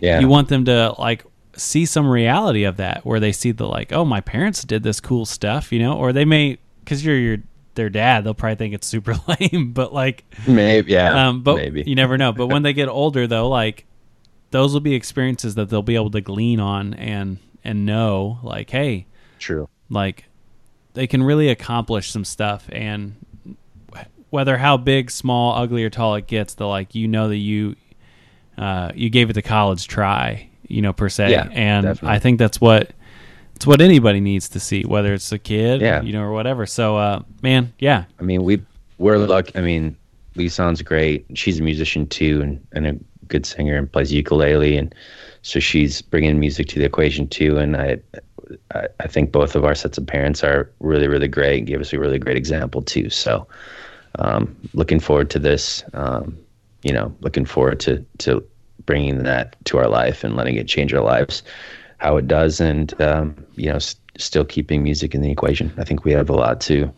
[0.00, 0.20] Yeah.
[0.20, 1.24] you want them to like
[1.56, 5.00] see some reality of that, where they see the like, "Oh, my parents did this
[5.00, 7.38] cool stuff," you know, or they may because you're your
[7.76, 9.14] their dad, they'll probably think it's super
[9.52, 10.92] lame, but like, maybe.
[10.92, 11.28] Yeah.
[11.28, 11.82] um, but maybe.
[11.86, 12.32] you never know.
[12.32, 13.86] But when they get older, though, like
[14.50, 18.70] those will be experiences that they'll be able to glean on and and know, like,
[18.70, 19.06] hey,
[19.38, 19.68] True.
[19.90, 20.24] like
[20.94, 23.16] they can really accomplish some stuff, and
[24.30, 27.76] whether how big, small, ugly, or tall it gets, they'll like you know that you
[28.58, 31.30] uh, you gave it the college try, you know, per se.
[31.30, 32.16] Yeah, and definitely.
[32.16, 32.92] I think that's what
[33.54, 36.02] it's what anybody needs to see, whether it's a kid, Yeah.
[36.02, 36.66] you know, or whatever.
[36.66, 38.62] So, uh, man, yeah, I mean, we
[38.98, 39.56] we're lucky.
[39.56, 39.96] I mean,
[40.34, 41.26] Lisan's great.
[41.34, 42.96] She's a musician too, and, and a
[43.28, 44.94] good singer, and plays ukulele, and
[45.42, 47.58] so she's bringing music to the equation too.
[47.58, 47.98] And I,
[48.74, 51.80] I, I think both of our sets of parents are really, really great, and gave
[51.80, 53.10] us a really great example too.
[53.10, 53.46] So,
[54.18, 55.84] um, looking forward to this.
[55.92, 56.36] Um,
[56.82, 58.44] you know, looking forward to to
[58.84, 61.42] bringing that to our life and letting it change our lives,
[61.98, 65.72] how it does, and um, you know, s- still keeping music in the equation.
[65.78, 66.92] I think we have a lot to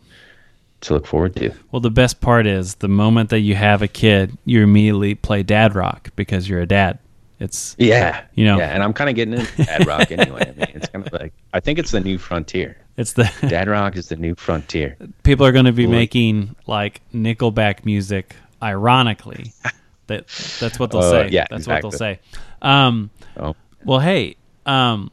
[0.81, 1.51] to look forward to.
[1.71, 5.43] Well, the best part is the moment that you have a kid, you immediately play
[5.43, 6.99] dad rock because you're a dad.
[7.39, 8.57] It's Yeah, You know.
[8.57, 10.41] yeah, and I'm kind of getting into dad rock anyway.
[10.41, 12.77] I mean, it's kind of like I think it's the new frontier.
[12.97, 14.97] it's the Dad rock is the new frontier.
[15.23, 15.91] people are going to be Boy.
[15.91, 18.35] making like Nickelback music.
[18.61, 19.53] Ironically,
[20.07, 20.27] that
[20.59, 21.29] that's what they'll Uh, say.
[21.29, 22.19] yeah, that's what they'll say.
[22.61, 23.55] Um, Oh,
[23.85, 25.09] well, hey, um,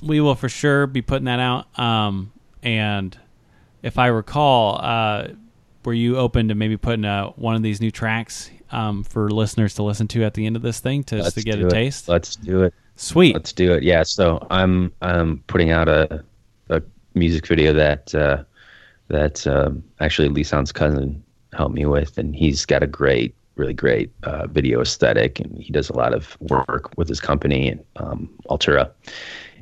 [0.00, 1.76] we will for sure be putting that out.
[1.76, 2.30] Um,
[2.62, 3.18] and
[3.82, 5.28] if I recall, uh,
[5.84, 9.74] were you open to maybe putting uh, one of these new tracks um, for listeners
[9.74, 11.70] to listen to at the end of this thing to just to get a it.
[11.70, 12.08] taste?
[12.08, 12.74] Let's do it.
[12.96, 13.34] Sweet.
[13.34, 13.82] Let's do it.
[13.82, 14.02] Yeah.
[14.02, 16.24] So I'm I'm putting out a
[16.68, 16.82] a
[17.14, 18.42] music video that uh,
[19.08, 21.22] that um, actually Lisan's cousin
[21.52, 25.72] helped me with, and he's got a great, really great uh, video aesthetic, and he
[25.72, 28.90] does a lot of work with his company and um, Altura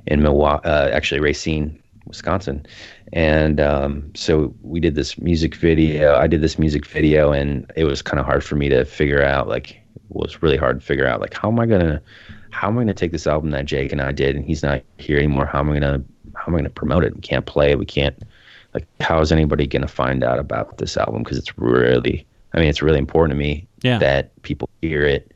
[0.07, 2.65] in Milwaukee, uh, actually Racine, Wisconsin,
[3.13, 6.15] and um, so we did this music video.
[6.17, 9.23] I did this music video, and it was kind of hard for me to figure
[9.23, 9.49] out.
[9.49, 11.21] Like, it was really hard to figure out.
[11.21, 12.01] Like, how am I gonna,
[12.51, 14.83] how am I gonna take this album that Jake and I did, and he's not
[14.99, 15.47] here anymore?
[15.47, 16.03] How am I gonna,
[16.35, 17.15] how am I gonna promote it?
[17.15, 17.79] We can't play it.
[17.79, 18.17] We can't.
[18.75, 21.23] Like, how is anybody gonna find out about this album?
[21.23, 23.99] Because it's really, I mean, it's really important to me Yeah.
[23.99, 25.33] that people hear it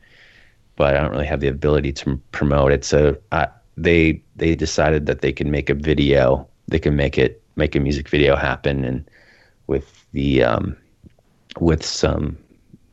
[0.77, 2.83] but I don't really have the ability to promote it.
[2.83, 3.47] So I,
[3.77, 6.47] they they decided that they can make a video.
[6.67, 9.09] They can make it make a music video happen, and
[9.67, 10.77] with the um,
[11.59, 12.37] with some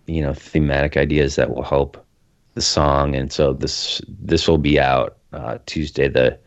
[0.06, 2.04] you know thematic ideas that will help
[2.54, 3.14] the song.
[3.14, 6.38] And so this this will be out uh, Tuesday the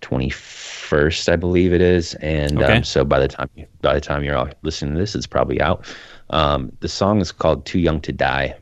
[0.00, 2.14] twenty first, I believe it is.
[2.16, 2.62] And Okay.
[2.62, 3.48] um, so by the time
[3.82, 5.84] by the time you're all listening to this, it's probably out.
[6.30, 8.54] Um, the song is called "Too Young to Die."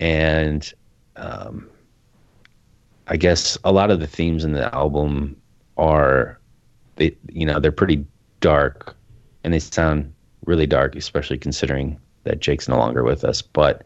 [0.00, 0.72] and
[1.16, 1.70] um,
[3.06, 5.36] I guess a lot of the themes in the album
[5.76, 6.40] are
[6.96, 8.04] they you know they're pretty
[8.40, 8.96] dark
[9.42, 10.12] and they sound
[10.44, 13.84] really dark especially considering that Jake's no longer with us but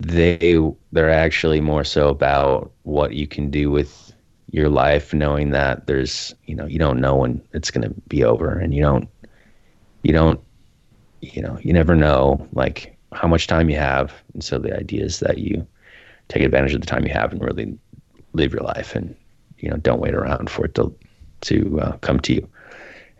[0.00, 0.58] they
[0.92, 4.12] they're actually more so about what you can do with
[4.50, 8.24] your life knowing that there's you know you don't know when it's going to be
[8.24, 9.08] over and you don't
[10.02, 10.40] you don't
[11.20, 15.04] you know you never know like how much time you have and so the idea
[15.04, 15.66] is that you
[16.28, 17.78] take advantage of the time you have and really
[18.32, 19.14] live your life and
[19.58, 20.94] you know don't wait around for it to
[21.42, 22.48] to uh, come to you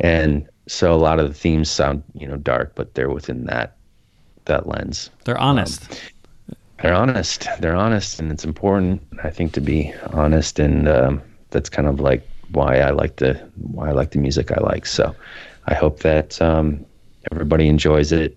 [0.00, 3.76] and so a lot of the themes sound you know dark but they're within that
[4.46, 6.00] that lens They're honest.
[6.82, 11.68] they're honest they're honest and it's important i think to be honest and um, that's
[11.68, 15.14] kind of like why i like the why i like the music i like so
[15.66, 16.84] i hope that um,
[17.32, 18.36] everybody enjoys it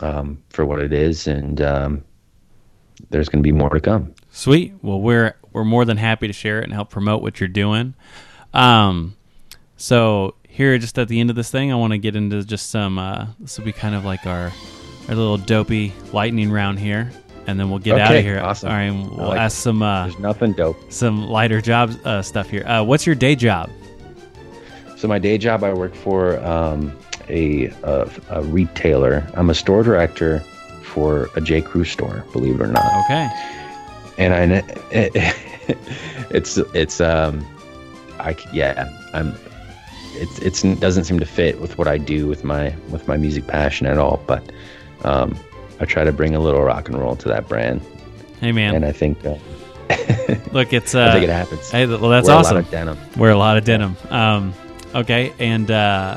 [0.00, 2.02] um, for what it is and um,
[3.10, 4.74] there's going to be more to come Sweet.
[4.82, 7.94] Well, we're we're more than happy to share it and help promote what you're doing.
[8.54, 9.16] Um,
[9.76, 12.70] so here, just at the end of this thing, I want to get into just
[12.70, 12.98] some.
[12.98, 14.52] Uh, this will be kind of like our
[15.08, 17.10] our little dopey lightning round here,
[17.46, 18.40] and then we'll get out of Okay, here.
[18.40, 18.70] awesome.
[18.70, 22.48] All right, we'll like ask some uh, there's nothing dope some lighter job uh, stuff
[22.48, 22.66] here.
[22.66, 23.70] Uh, what's your day job?
[24.96, 26.96] so my day job, I work for um,
[27.28, 29.26] a, a a retailer.
[29.34, 30.40] I'm a store director
[30.82, 32.24] for a J Crew store.
[32.32, 33.04] Believe it or not.
[33.04, 33.28] Okay.
[34.16, 34.62] and I,
[36.30, 37.44] it's it's um,
[38.20, 39.34] I yeah, I'm.
[40.18, 43.16] It's it's it doesn't seem to fit with what I do with my with my
[43.16, 44.22] music passion at all.
[44.26, 44.42] But
[45.04, 45.38] um,
[45.80, 47.82] I try to bring a little rock and roll to that brand,
[48.40, 49.36] Hey man, and I think uh,
[50.52, 51.70] look, it's I uh, think it happens.
[51.70, 52.56] hey, well that's Wear a lot awesome.
[52.58, 52.98] of denim.
[53.16, 53.96] Wear a lot of denim.
[54.08, 54.54] Um,
[54.94, 56.16] okay, and uh,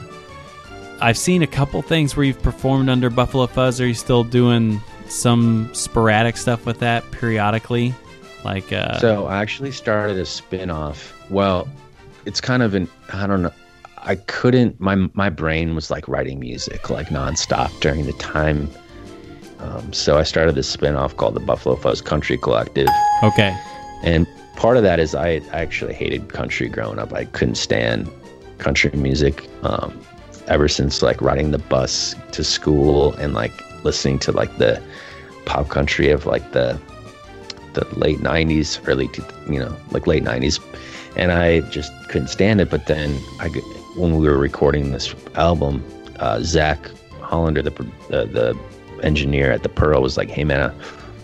[1.01, 3.81] I've seen a couple things where you've performed under Buffalo Fuzz.
[3.81, 7.93] Are you still doing some sporadic stuff with that periodically?
[8.45, 11.13] Like, uh, So I actually started a spin-off.
[11.29, 11.67] Well,
[12.25, 13.53] it's kind of an I don't know.
[13.97, 18.69] I couldn't my my brain was like writing music like nonstop during the time.
[19.59, 22.87] Um, so I started this spin-off called the Buffalo Fuzz Country Collective.
[23.23, 23.57] okay,
[24.03, 27.11] And part of that is I, I actually hated country growing up.
[27.11, 28.09] I couldn't stand
[28.57, 29.49] country music.
[29.63, 30.01] Um,
[30.49, 33.53] ever since like riding the bus to school and like
[33.83, 34.81] listening to like the
[35.45, 36.79] pop country of like the
[37.73, 39.07] the late 90s early
[39.47, 40.59] you know like late 90s
[41.15, 42.69] and i just couldn't stand it.
[42.69, 43.47] But then i
[43.95, 45.83] when we were recording this album
[46.19, 46.89] uh, zach
[47.21, 47.71] hollander the,
[48.09, 48.57] the the
[49.03, 50.73] engineer at the pearl was like hey man uh,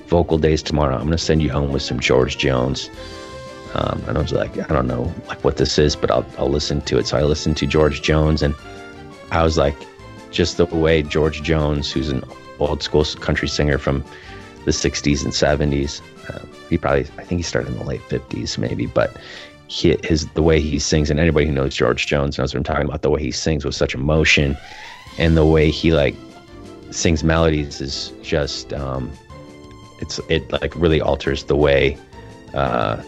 [0.07, 0.95] vocal days tomorrow.
[0.95, 2.89] I'm gonna send you home with some george jones.
[3.73, 6.49] Um, and i was like i don't know like what this is but I'll, I'll
[6.49, 7.07] listen to it.
[7.07, 8.55] So i listened to george jones and
[9.31, 9.75] i was like
[10.31, 12.23] just the way george jones who's an
[12.59, 14.05] old school country singer from
[14.63, 18.57] the 60s and 70s uh, he probably i think he started in the late 50s
[18.57, 19.17] maybe but
[19.67, 22.63] he, his the way he sings and anybody who knows george jones knows what i'm
[22.63, 23.01] talking about.
[23.01, 24.57] The way he sings with such emotion
[25.17, 26.15] and the way he like
[26.91, 29.11] sings melodies is just um
[29.99, 31.97] it's it like really alters the way
[32.53, 33.01] uh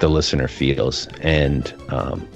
[0.00, 1.06] the listener feels.
[1.20, 2.26] And um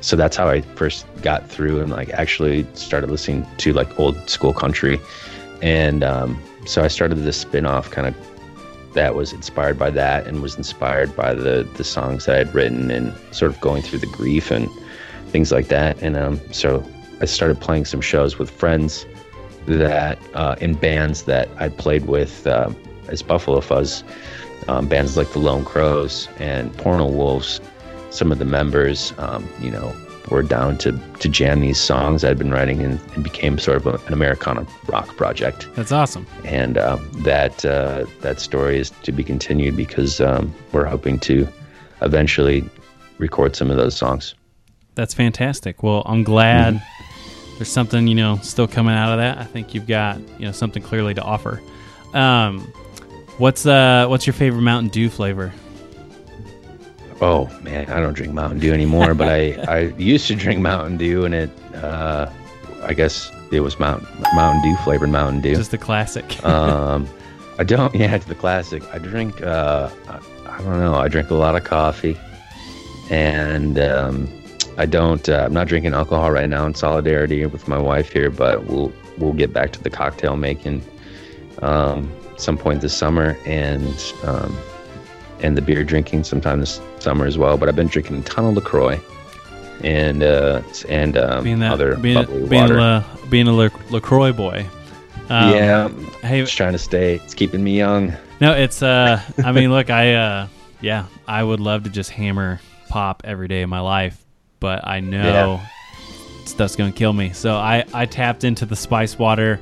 [0.00, 4.28] so that's how i first got through and like actually started listening to like old
[4.28, 5.00] school country.
[5.62, 8.14] And um so i started this spin-off kind of
[8.96, 12.90] that was inspired by that and was inspired by the the songs that I'd written
[12.90, 14.68] and sort of going through the grief and
[15.28, 16.02] things like that.
[16.02, 16.84] And um, so
[17.20, 19.06] I started playing some shows with friends
[19.66, 22.70] that uh, in bands that I played with uh,
[23.08, 24.02] as Buffalo Fuzz,
[24.68, 27.60] um, bands like the Lone Crows and Porno Wolves.
[28.10, 29.94] Some of the members, um, you know,
[30.30, 33.86] were down to to jam these songs I'd been writing and, and became sort of
[33.86, 36.26] a, an Americana rock project that's awesome.
[36.44, 41.48] and um, that uh, that story is to be continued because um, we're hoping to
[42.02, 42.68] eventually
[43.18, 44.34] record some of those songs.
[44.94, 45.82] That's fantastic.
[45.82, 46.82] Well, I'm glad
[47.56, 49.38] there's something you know still coming out of that.
[49.38, 51.62] I think you've got you know something clearly to offer.
[52.14, 52.60] Um,
[53.38, 55.52] what's uh what's your favorite Mountain Dew flavor?
[57.20, 60.98] Oh man, I don't drink Mountain Dew anymore, but I, I used to drink Mountain
[60.98, 62.30] Dew, and it uh,
[62.82, 65.56] I guess it was Mountain Mountain Dew flavored Mountain Dew.
[65.56, 66.44] Just the classic.
[66.44, 67.08] um,
[67.58, 67.94] I don't.
[67.94, 68.82] Yeah, it's the classic.
[68.92, 69.42] I drink.
[69.42, 70.94] Uh, I, I don't know.
[70.94, 72.18] I drink a lot of coffee,
[73.10, 74.28] and um,
[74.76, 75.26] I don't.
[75.28, 78.92] Uh, I'm not drinking alcohol right now in solidarity with my wife here, but we'll
[79.16, 80.82] we'll get back to the cocktail making
[81.62, 84.54] um, some point this summer, and um,
[85.40, 87.56] and the beer drinking sometimes this summer as well.
[87.56, 89.00] But I've been drinking a ton of Lacroix,
[89.82, 92.78] and uh, and um, being that other being, bubbly being water.
[92.78, 94.66] a being a La- Lacroix boy.
[95.28, 95.88] Um, yeah,
[96.22, 97.16] Hey, just trying to stay.
[97.16, 98.12] It's keeping me young.
[98.40, 99.20] no, it's uh.
[99.44, 100.48] I mean, look, I uh,
[100.80, 104.24] yeah, I would love to just hammer pop every day of my life,
[104.60, 105.60] but I know
[106.44, 107.32] stuff's gonna kill me.
[107.32, 109.60] So I I tapped into the spice water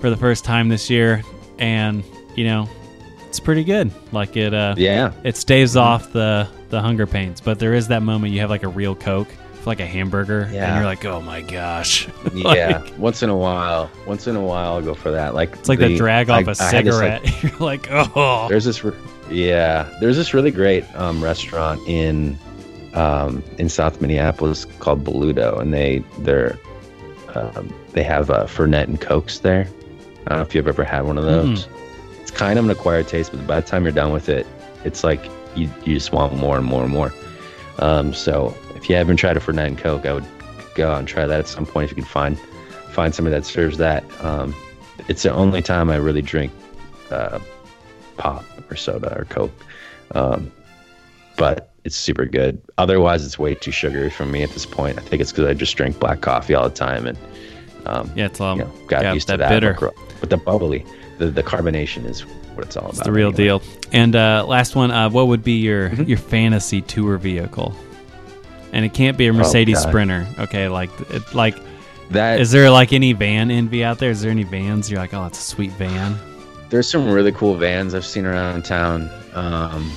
[0.00, 1.22] for the first time this year,
[1.58, 2.04] and
[2.36, 2.68] you know,
[3.32, 3.90] it's pretty good.
[4.12, 5.12] Like it uh, Yeah.
[5.24, 8.62] it staves off the the hunger pains, but there is that moment you have like
[8.62, 9.28] a real Coke.
[9.54, 13.90] for Like a hamburger, and you're like, "Oh my gosh!" Yeah, once in a while,
[14.06, 15.34] once in a while, I'll go for that.
[15.34, 17.42] Like It's like the- that drag off I- a had this, like- cigarette.
[17.42, 18.92] you're like, "Oh, there's this, re-
[19.30, 22.36] yeah, there's this really great um, restaurant in
[22.92, 26.58] um, in South Minneapolis called Boludo, and they they're
[27.34, 29.66] um, they have uh, Fernet and Cokes there.
[30.26, 31.60] I don't know if you've ever had one of those.
[31.64, 31.68] It's
[32.34, 34.46] kind of an acquired taste, but by the time you're done with it,
[34.84, 35.24] it's like
[35.54, 37.12] you you just want more and more and more.
[37.78, 40.26] Um, so if you haven't tried a Fernet and Coke, I would
[40.74, 42.38] go out and try that at some point if you can find
[42.90, 44.04] find somebody that serves that.
[44.22, 44.54] Um,
[45.08, 46.52] it's the only time I really drink
[47.10, 47.38] uh,
[48.16, 49.52] pop or soda or Coke.
[50.12, 50.52] Um,
[51.36, 52.62] but it's super good.
[52.78, 54.98] Otherwise, it's way too sugary for me at this point.
[54.98, 57.18] I think it's because I just drink black coffee all the time and
[57.86, 59.48] um, yeah, it's um, you know, got yeah, used that to that.
[59.48, 59.76] bitter.
[60.20, 60.84] But the bubbly,
[61.18, 62.20] the, the carbonation is
[62.54, 63.04] what it's all It's about.
[63.06, 63.44] the real anyway.
[63.44, 63.62] deal.
[63.92, 66.08] And uh, last one, uh, what would be your Mhm.
[66.08, 67.74] your fantasy tour vehicle?
[68.74, 70.26] and it can't be a Mercedes Oh, Sprinter.
[70.38, 71.56] Okay, like it, like
[72.12, 74.10] That is there like any van envy out there?
[74.10, 76.16] Is there any vans you're like, oh, it's a sweet van?
[76.70, 79.10] there's some really cool vans I've seen around town.
[79.34, 79.92] Um,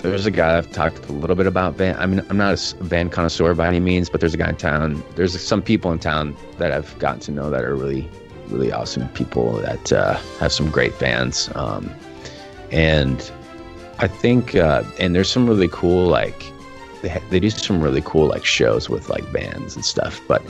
[0.00, 1.96] there's a guy I've talked a little bit about van.
[1.98, 4.56] I mean, I'm not a van connoisseur by any means, but there's a guy in
[4.56, 5.02] town.
[5.16, 8.08] There's some people in town that I've gotten to know that are really,
[8.50, 11.50] really awesome people that uh, have some great vans.
[11.54, 11.90] Um,
[12.70, 13.30] and
[13.98, 16.52] I think, uh, and there's some really cool like
[17.02, 20.20] they ha- they do some really cool like shows with like bands and stuff.
[20.26, 20.42] But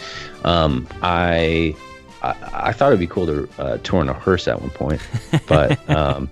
[0.44, 1.74] um, I,
[2.22, 5.00] I I thought it'd be cool to uh, tour in a hearse at one point,
[5.46, 6.30] but um,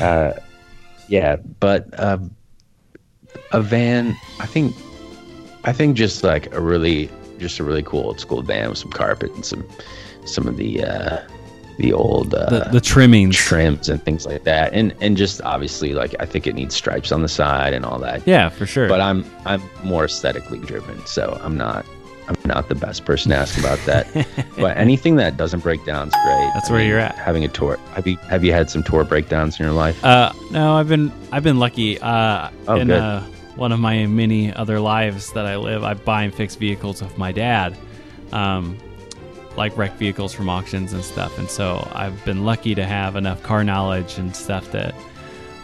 [0.00, 0.32] uh,
[1.08, 2.18] yeah, but uh,
[3.52, 4.16] a van.
[4.40, 4.74] I think
[5.64, 8.90] I think just like a really just a really cool old school van with some
[8.90, 9.66] carpet and some
[10.24, 11.18] some of the uh,
[11.78, 13.36] the old uh, The, the trimmings.
[13.36, 17.12] trims and things like that, and and just obviously like I think it needs stripes
[17.12, 18.26] on the side and all that.
[18.26, 18.88] yeah, for sure.
[18.88, 21.84] But I'm I'm more aesthetically driven, so I'm not
[22.28, 24.06] I'm not the best person to ask about that.
[24.56, 26.50] but anything that doesn't break down is great.
[26.54, 27.16] That's I where mean, you're at.
[27.16, 27.78] Having a tour.
[27.94, 30.02] Have you have you had some tour breakdowns in your life?
[30.04, 31.98] Uh, no, I've been I've been lucky.
[32.00, 33.00] Uh, Oh, in good.
[33.00, 33.22] uh,
[33.56, 37.18] one of my many other lives that I live, I buy and fix vehicles with
[37.18, 37.76] my dad,
[38.32, 38.78] um,
[39.56, 41.38] like wrecked vehicles from auctions and stuff.
[41.38, 44.94] And so I've been lucky to have enough car knowledge and stuff that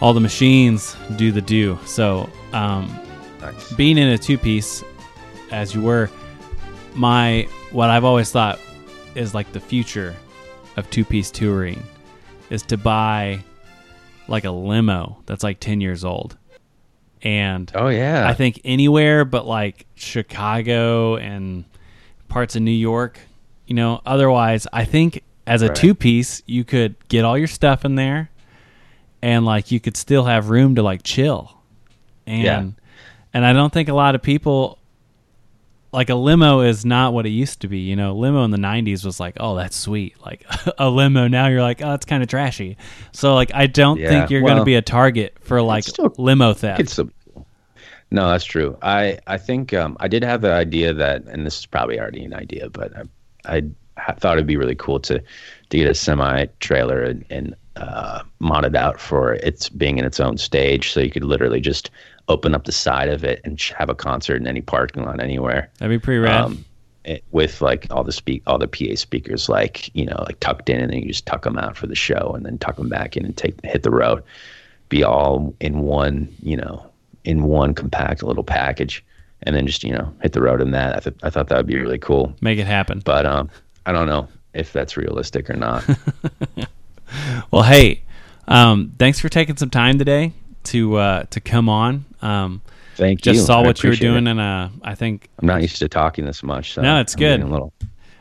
[0.01, 1.78] all the machines do the do.
[1.86, 2.95] So um,
[3.41, 3.72] Nice.
[3.72, 4.84] being in a two piece,
[5.51, 6.11] as you were,
[6.95, 8.59] my what I've always thought
[9.14, 10.14] is like the future
[10.76, 11.82] of two piece touring
[12.51, 13.43] is to buy
[14.28, 16.36] like a limo that's like 10 years old.
[17.22, 18.28] And Oh yeah.
[18.28, 21.64] I think anywhere but like Chicago and
[22.28, 23.18] parts of New York,
[23.68, 25.76] you know, otherwise, I think as a Right.
[25.76, 28.30] two piece, you could get all your stuff in there
[29.22, 31.52] and like you could still have room to like chill.
[32.26, 32.64] And Yeah.
[33.32, 34.78] and I don't think a lot of people
[35.90, 37.78] like a limo is not what it used to be.
[37.78, 40.16] You know, limo in the '90s was like, oh, that's sweet.
[40.24, 40.44] Like
[40.78, 42.76] a limo now, you're like, oh, it's kind of trashy.
[43.12, 46.14] So like, I don't Yeah, think you're going to be a target for like still-
[46.18, 46.88] limo theft.
[46.90, 47.10] still.
[48.10, 48.76] No, that's true.
[48.82, 52.24] I I think um, I did have the idea that, and this is probably already
[52.24, 53.02] an idea, but I
[53.47, 53.62] I
[54.18, 55.18] thought it'd be really cool to
[55.70, 60.05] to get a semi trailer and, and uh, mod it out for its being in
[60.05, 61.91] its own stage, so you could literally just
[62.28, 65.70] open up the side of it and have a concert in any parking lot anywhere.
[65.78, 66.45] That'd be pretty rad.
[66.45, 66.64] Um,
[67.05, 70.68] it, with like all the speak all the PA speakers like you know like tucked
[70.68, 72.89] in and then you just tuck them out for the show and then tuck them
[72.89, 74.22] back in and take hit the road
[74.89, 76.84] be all in one you know
[77.24, 79.03] in one compact little package
[79.45, 81.57] and then just you know hit the road in that I, th- I thought that
[81.57, 83.01] would be really cool Make it happen.
[83.05, 83.51] but um
[83.86, 85.84] I don't know if that's realistic or not
[87.51, 88.03] Well, hey,
[88.47, 90.32] um, thanks for taking some time today
[90.64, 92.05] to uh, to come on.
[92.20, 92.61] Um,
[92.97, 94.30] thank you just saw I what you were doing, it.
[94.32, 97.18] and uh, I think I'm not used to talking this much so No, it's I'm
[97.20, 97.41] good.
[97.41, 97.72] a little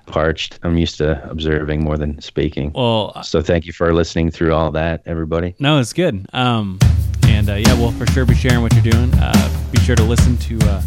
[0.06, 4.54] parched I'm used to observing more than speaking well, so thank you for listening through
[4.54, 6.26] all that everybody No, it's good.
[6.32, 6.80] Um,
[7.24, 9.14] and uh, yeah, we'll for sure be sharing what you're doing.
[9.16, 10.82] Uh, be sure to listen to uh,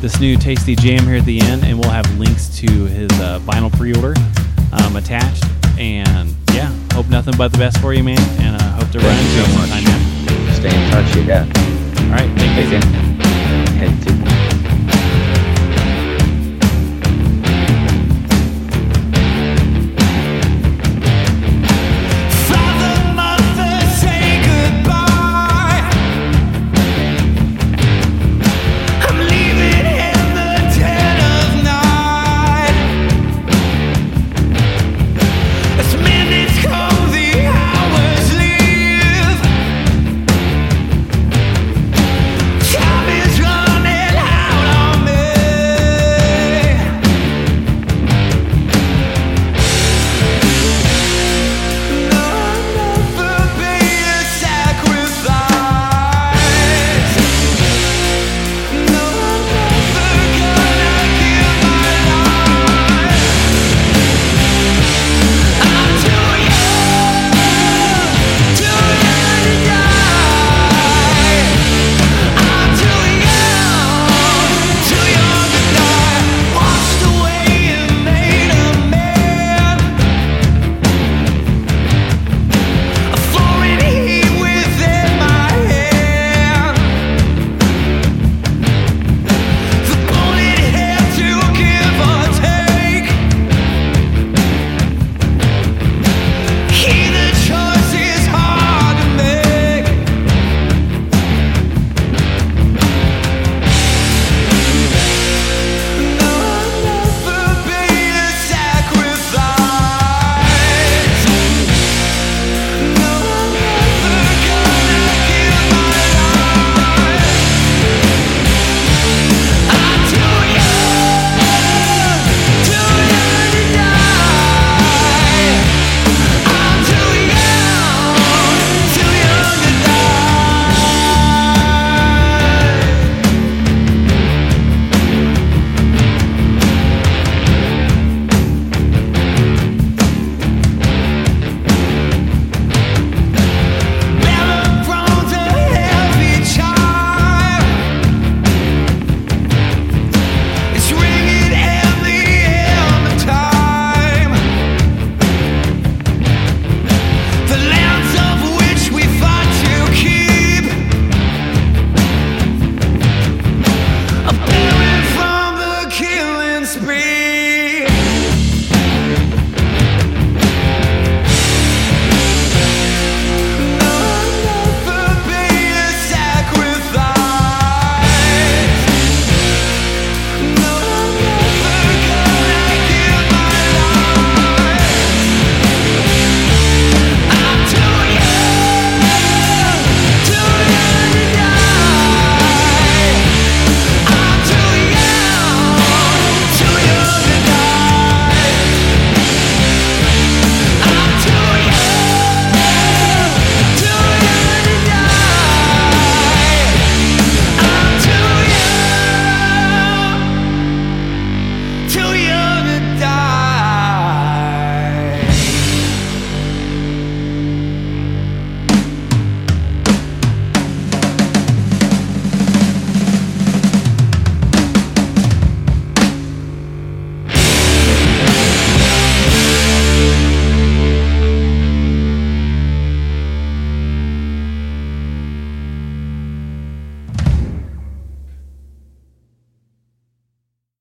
[0.00, 3.38] this new tasty jam here at the end, and we'll have links to his uh,
[3.42, 4.14] vinyl pre-order
[4.72, 5.44] um, attached.
[5.78, 8.18] And yeah, hope nothing but the best for you, man.
[8.40, 9.84] And uh, hope to run Thank into you you so much.
[9.84, 10.54] Man.
[10.54, 11.42] stay in touch yeah
[12.06, 12.80] All right, thank you.
[12.80, 12.90] Take care.
[13.76, 14.85] Hey, take-